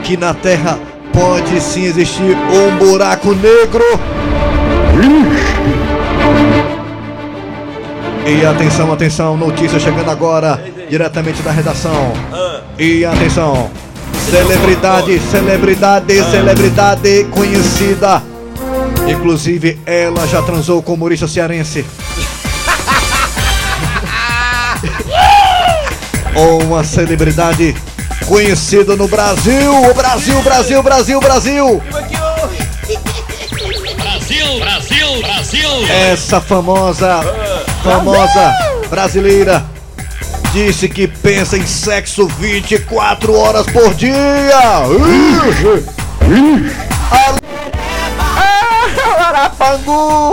que 0.03 0.17
na 0.17 0.35
Terra 0.35 0.81
pode 1.13 1.61
sim 1.61 1.85
existir 1.85 2.37
um 2.53 2.77
buraco 2.77 3.35
negro. 3.35 3.85
E 8.29 8.45
atenção, 8.45 8.93
atenção, 8.93 9.39
notícia 9.39 9.81
chegando 9.81 10.11
agora, 10.11 10.63
diretamente 10.91 11.41
da 11.41 11.51
redação. 11.51 12.13
E 12.79 13.03
atenção, 13.03 13.71
celebridade, 14.31 15.19
celebridade, 15.19 16.23
celebridade 16.31 17.25
conhecida. 17.31 18.23
Inclusive, 19.09 19.81
ela 19.87 20.27
já 20.27 20.43
transou 20.43 20.83
com 20.83 20.93
o 20.93 20.95
humorista 20.95 21.27
cearense. 21.27 21.87
Ou 26.37 26.63
uma 26.65 26.85
celebridade 26.85 27.75
conhecida 28.27 28.95
no 28.95 29.09
Brasil. 29.09 29.91
O 29.91 29.95
Brasil, 29.95 30.43
Brasil, 30.43 30.83
Brasil, 30.83 31.19
Brasil. 31.19 31.83
Brasil, 34.29 34.61
Brasil, 34.61 35.23
Brasil. 35.23 35.71
Essa 35.89 36.43
famosa, 36.43 37.21
famosa 37.83 38.55
brasileira 38.89 39.65
disse 40.53 40.89
que 40.89 41.07
pensa 41.07 41.57
em 41.57 41.67
sexo 41.67 42.27
24 42.27 43.35
horas 43.35 43.67
por 43.67 43.95
dia. 43.95 44.83
Arapangu! 49.27 50.33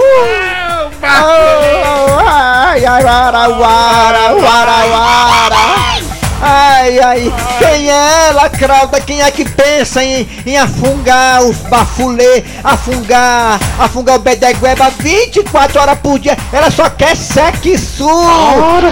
Ai, 1.04 2.86
ai, 2.86 3.04
wara, 3.04 3.50
wara, 3.50 4.34
wara. 4.36 6.05
Ai, 6.48 7.00
ai, 7.00 7.34
quem 7.58 7.90
é 7.90 8.28
ela, 8.28 8.48
Crauda? 8.50 9.02
Quem 9.02 9.20
é 9.20 9.32
que 9.32 9.44
pensa 9.44 10.04
em, 10.04 10.30
em 10.46 10.56
afungar 10.56 11.42
os 11.42 11.58
bafulê, 11.58 12.44
afungar, 12.64 13.60
afungar 13.80 14.18
o 14.18 14.20
bedegueba 14.20 14.92
24 14.92 15.82
horas 15.82 15.98
por 15.98 16.20
dia? 16.20 16.38
Ela 16.54 16.70
só 16.70 16.88
quer 16.88 17.16
sexo! 17.16 18.08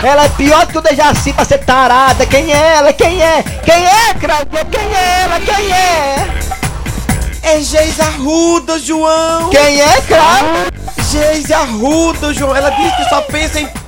Ela 0.04 0.26
é 0.26 0.30
pior 0.30 0.66
que 0.66 0.80
o 0.80 0.82
Dejaci 0.82 1.32
pra 1.32 1.46
ser 1.46 1.60
tarada. 1.60 2.26
Quem 2.26 2.52
é 2.52 2.78
ela? 2.78 2.92
Quem 2.92 3.22
é? 3.22 3.44
Quem 3.64 3.86
é, 3.86 4.14
Crauda? 4.20 4.66
Quem 4.72 4.96
é 4.96 5.22
ela? 5.22 5.40
Quem 5.40 5.72
é? 5.72 6.28
É 7.44 7.60
Geis 7.60 8.00
Arruda, 8.00 8.80
João! 8.80 9.52
Quem 9.52 9.80
é, 9.80 10.02
Crauda? 10.08 10.74
Geis 11.12 11.52
Arruda, 11.52 12.34
João! 12.34 12.56
Ela 12.56 12.72
disse 12.72 12.96
que 12.96 13.10
só 13.10 13.22
pensa 13.22 13.60
em. 13.60 13.83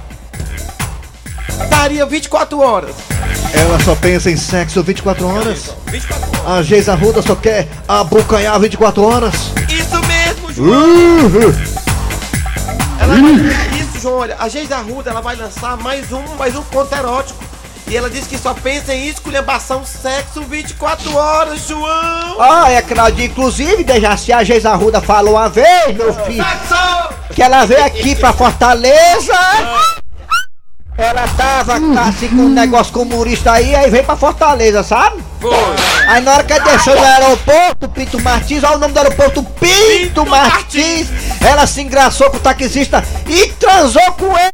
Daria 1.70 2.06
24 2.06 2.60
horas! 2.60 2.96
Ela 3.54 3.80
só 3.80 3.96
pensa 3.96 4.30
em 4.30 4.38
sexo 4.38 4.84
24 4.84 5.28
horas? 5.28 5.76
A 6.46 6.62
Geisa 6.62 6.92
Arruda 6.92 7.22
só 7.22 7.36
quer 7.36 7.68
abocanhar 7.88 8.60
24 8.60 9.04
horas? 9.04 9.34
Isso 9.70 10.00
mesmo, 10.06 10.54
João! 10.54 10.84
Uhum. 10.84 11.76
Ela 13.00 13.16
vai... 13.16 13.80
Isso, 13.80 14.00
João, 14.02 14.18
olha, 14.18 14.36
a 14.40 14.50
Geis 14.50 14.72
Arruda 14.72 15.12
ela 15.12 15.22
vai 15.22 15.36
lançar 15.36 15.78
mais 15.78 16.12
um, 16.12 16.22
mais 16.38 16.56
um 16.56 16.64
conto 16.64 16.94
erótico. 16.94 17.44
E 17.88 17.96
ela 17.96 18.10
disse 18.10 18.28
que 18.28 18.38
só 18.38 18.54
pensa 18.54 18.96
em 18.96 19.08
esculhambação 19.08 19.86
sexo 19.86 20.42
24 20.42 21.16
horas, 21.16 21.68
João! 21.68 22.42
Ah, 22.42 22.72
é 22.72 22.82
Claudinho, 22.82 23.28
inclusive, 23.28 23.84
Dejaci, 23.84 24.34
a 24.34 24.44
Geisa 24.44 24.72
Arruda 24.72 25.00
falou 25.00 25.36
uma 25.36 25.48
vez, 25.48 25.96
meu 25.96 26.12
filho, 26.26 26.44
que 27.34 27.44
ela 27.44 27.64
veio 27.66 27.86
aqui 27.86 28.16
pra 28.16 28.34
Fortaleza 28.34 29.34
Ela 30.98 31.28
tava 31.36 31.74
assim 32.08 32.30
com 32.30 32.44
um 32.44 32.50
negócio 32.50 32.94
com 32.94 33.02
humorista 33.02 33.52
aí, 33.52 33.76
aí 33.76 33.90
veio 33.90 34.06
pra 34.06 34.16
Fortaleza, 34.16 34.82
sabe? 34.82 35.22
Foi. 35.42 35.52
Aí 36.08 36.22
na 36.22 36.34
hora 36.34 36.44
que 36.44 36.54
ela 36.54 36.64
desceu 36.64 36.96
no 36.96 37.04
aeroporto, 37.04 37.90
Pinto 37.90 38.22
Martins, 38.22 38.64
olha 38.64 38.78
o 38.78 38.80
nome 38.80 38.94
do 38.94 39.00
aeroporto, 39.00 39.44
Pinto, 39.44 40.26
Martins, 40.26 41.08
ela 41.42 41.68
se 41.68 41.82
engraçou 41.82 42.30
com 42.30 42.38
o 42.38 42.40
taxista 42.40 43.04
e 43.28 43.48
transou 43.60 44.10
com 44.14 44.38
ele. 44.38 44.54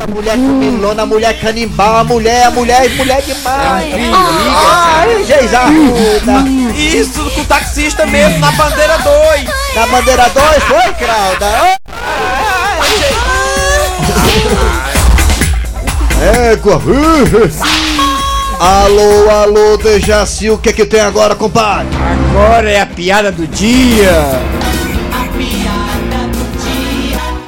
A 0.00 0.06
mulher 0.08 0.36
comilona, 0.36 1.02
a 1.02 1.06
mulher 1.06 1.40
canibal, 1.40 1.98
a 1.98 2.04
mulher, 2.04 2.46
a 2.46 2.50
mulher, 2.50 2.90
mulher 2.90 3.22
demais. 3.22 3.94
Ai, 3.94 5.24
Geis 5.24 5.54
Arruda. 5.54 6.48
Isso, 6.76 7.30
com 7.30 7.40
o 7.40 7.44
taxista 7.44 8.04
mesmo, 8.06 8.38
na 8.38 8.50
bandeira 8.52 8.98
2. 8.98 9.44
Na 9.74 9.86
bandeira 9.86 10.28
2, 10.28 10.64
foi, 10.64 10.92
Crauda? 10.94 11.78
Égua. 16.20 16.80
Alô, 18.60 19.30
alô, 19.30 19.76
Dejaci, 19.76 20.50
o 20.50 20.58
que 20.58 20.72
que 20.72 20.84
tem 20.84 21.00
agora, 21.00 21.36
compadre? 21.36 21.88
Agora 22.30 22.68
é 22.68 22.80
a 22.80 22.86
piada 22.86 23.30
do 23.30 23.46
dia. 23.46 24.10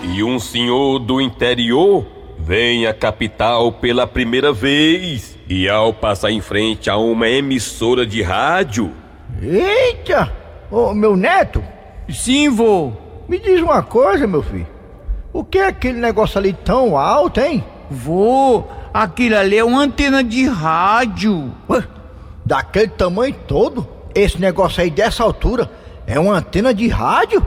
E 0.05 0.23
um 0.23 0.39
senhor 0.39 1.01
do 1.01 1.21
interior 1.21 2.07
vem 2.39 2.87
à 2.87 2.95
capital 2.95 3.73
pela 3.73 4.07
primeira 4.07 4.53
vez. 4.53 5.37
E 5.49 5.69
ao 5.69 5.93
passar 5.93 6.31
em 6.31 6.41
frente 6.41 6.89
a 6.89 6.97
uma 6.97 7.29
emissora 7.29 8.07
de 8.07 8.23
rádio, 8.23 8.93
Eita! 9.43 10.33
Ô, 10.71 10.95
meu 10.95 11.17
neto? 11.17 11.63
Sim, 12.09 12.49
vô. 12.49 12.93
Me 13.29 13.39
diz 13.39 13.61
uma 13.61 13.83
coisa, 13.83 14.27
meu 14.27 14.43
filho. 14.43 14.67
O 15.33 15.45
que 15.45 15.59
é 15.59 15.67
aquele 15.67 15.99
negócio 15.99 16.39
ali 16.39 16.53
tão 16.53 16.97
alto, 16.97 17.41
hein? 17.41 17.65
Vô, 17.91 18.65
aquilo 18.95 19.37
ali 19.37 19.59
é 19.59 19.65
uma 19.65 19.83
antena 19.83 20.23
de 20.23 20.47
rádio. 20.47 21.53
Ué, 21.69 21.83
daquele 22.45 22.89
tamanho 22.89 23.35
todo? 23.49 23.87
Esse 24.15 24.41
negócio 24.41 24.83
aí 24.83 24.91
dessa 24.91 25.23
altura 25.23 25.71
é 26.07 26.19
uma 26.19 26.35
antena 26.37 26.73
de 26.73 26.89
rádio? 26.89 27.45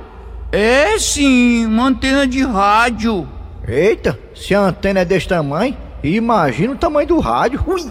É 0.51 0.99
sim, 0.99 1.65
uma 1.65 1.87
antena 1.87 2.27
de 2.27 2.43
rádio. 2.43 3.27
Eita, 3.67 4.19
se 4.35 4.53
a 4.53 4.59
antena 4.59 4.99
é 4.99 5.05
desse 5.05 5.27
tamanho, 5.27 5.75
imagina 6.03 6.73
o 6.73 6.77
tamanho 6.77 7.07
do 7.07 7.19
rádio. 7.19 7.63
Ui. 7.65 7.81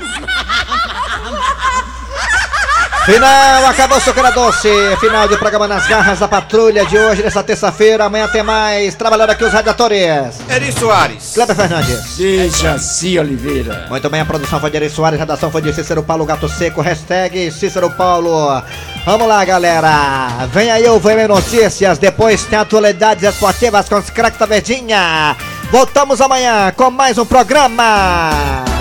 Final, 3.05 3.67
acabou 3.67 3.99
o 3.99 4.01
Sucura 4.01 4.31
Doce. 4.31 4.69
Final 5.01 5.27
de 5.27 5.37
programa 5.37 5.67
nas 5.67 5.89
garras 5.89 6.21
da 6.21 6.29
patrulha 6.29 6.87
de 6.87 6.97
hoje, 6.97 7.21
nessa 7.21 7.43
terça-feira. 7.43 8.05
Amanhã 8.05 8.29
tem 8.29 8.45
mais. 8.45 8.95
Trabalhando 8.95 9.31
aqui 9.31 9.43
os 9.43 9.53
radiadores. 9.53 10.39
Eri 10.49 10.71
Soares. 10.71 11.33
Kleber 11.35 11.57
Fernandes. 11.57 12.17
Dejaci 12.17 13.19
Oliveira. 13.19 13.87
Muito 13.91 14.09
bem, 14.09 14.21
a 14.21 14.25
produção 14.25 14.61
foi 14.61 14.71
de 14.71 14.77
Eri 14.77 14.89
Soares, 14.89 15.19
a 15.19 15.23
redação 15.23 15.51
foi 15.51 15.61
de 15.61 15.73
Cícero 15.73 16.05
Paulo 16.05 16.25
Gato 16.25 16.49
Seco, 16.49 16.81
hashtag 16.81 17.51
Cícero 17.51 17.91
Paulo. 17.91 18.63
Vamos 19.05 19.27
lá, 19.27 19.45
galera. 19.45 20.47
Vem 20.53 20.71
aí 20.71 20.89
o 20.89 21.01
VM 21.01 21.27
Notícias, 21.27 21.99
depois 21.99 22.45
tem 22.45 22.57
atualidades 22.57 23.25
esportivas 23.25 23.89
com 23.89 23.97
os 23.97 24.11
craques 24.11 24.39
da 24.39 24.47
Verdinha. 24.47 25.37
Voltamos 25.73 26.21
amanhã 26.21 26.73
com 26.77 26.89
mais 26.89 27.19
um 27.19 27.27
programa. 27.27 28.72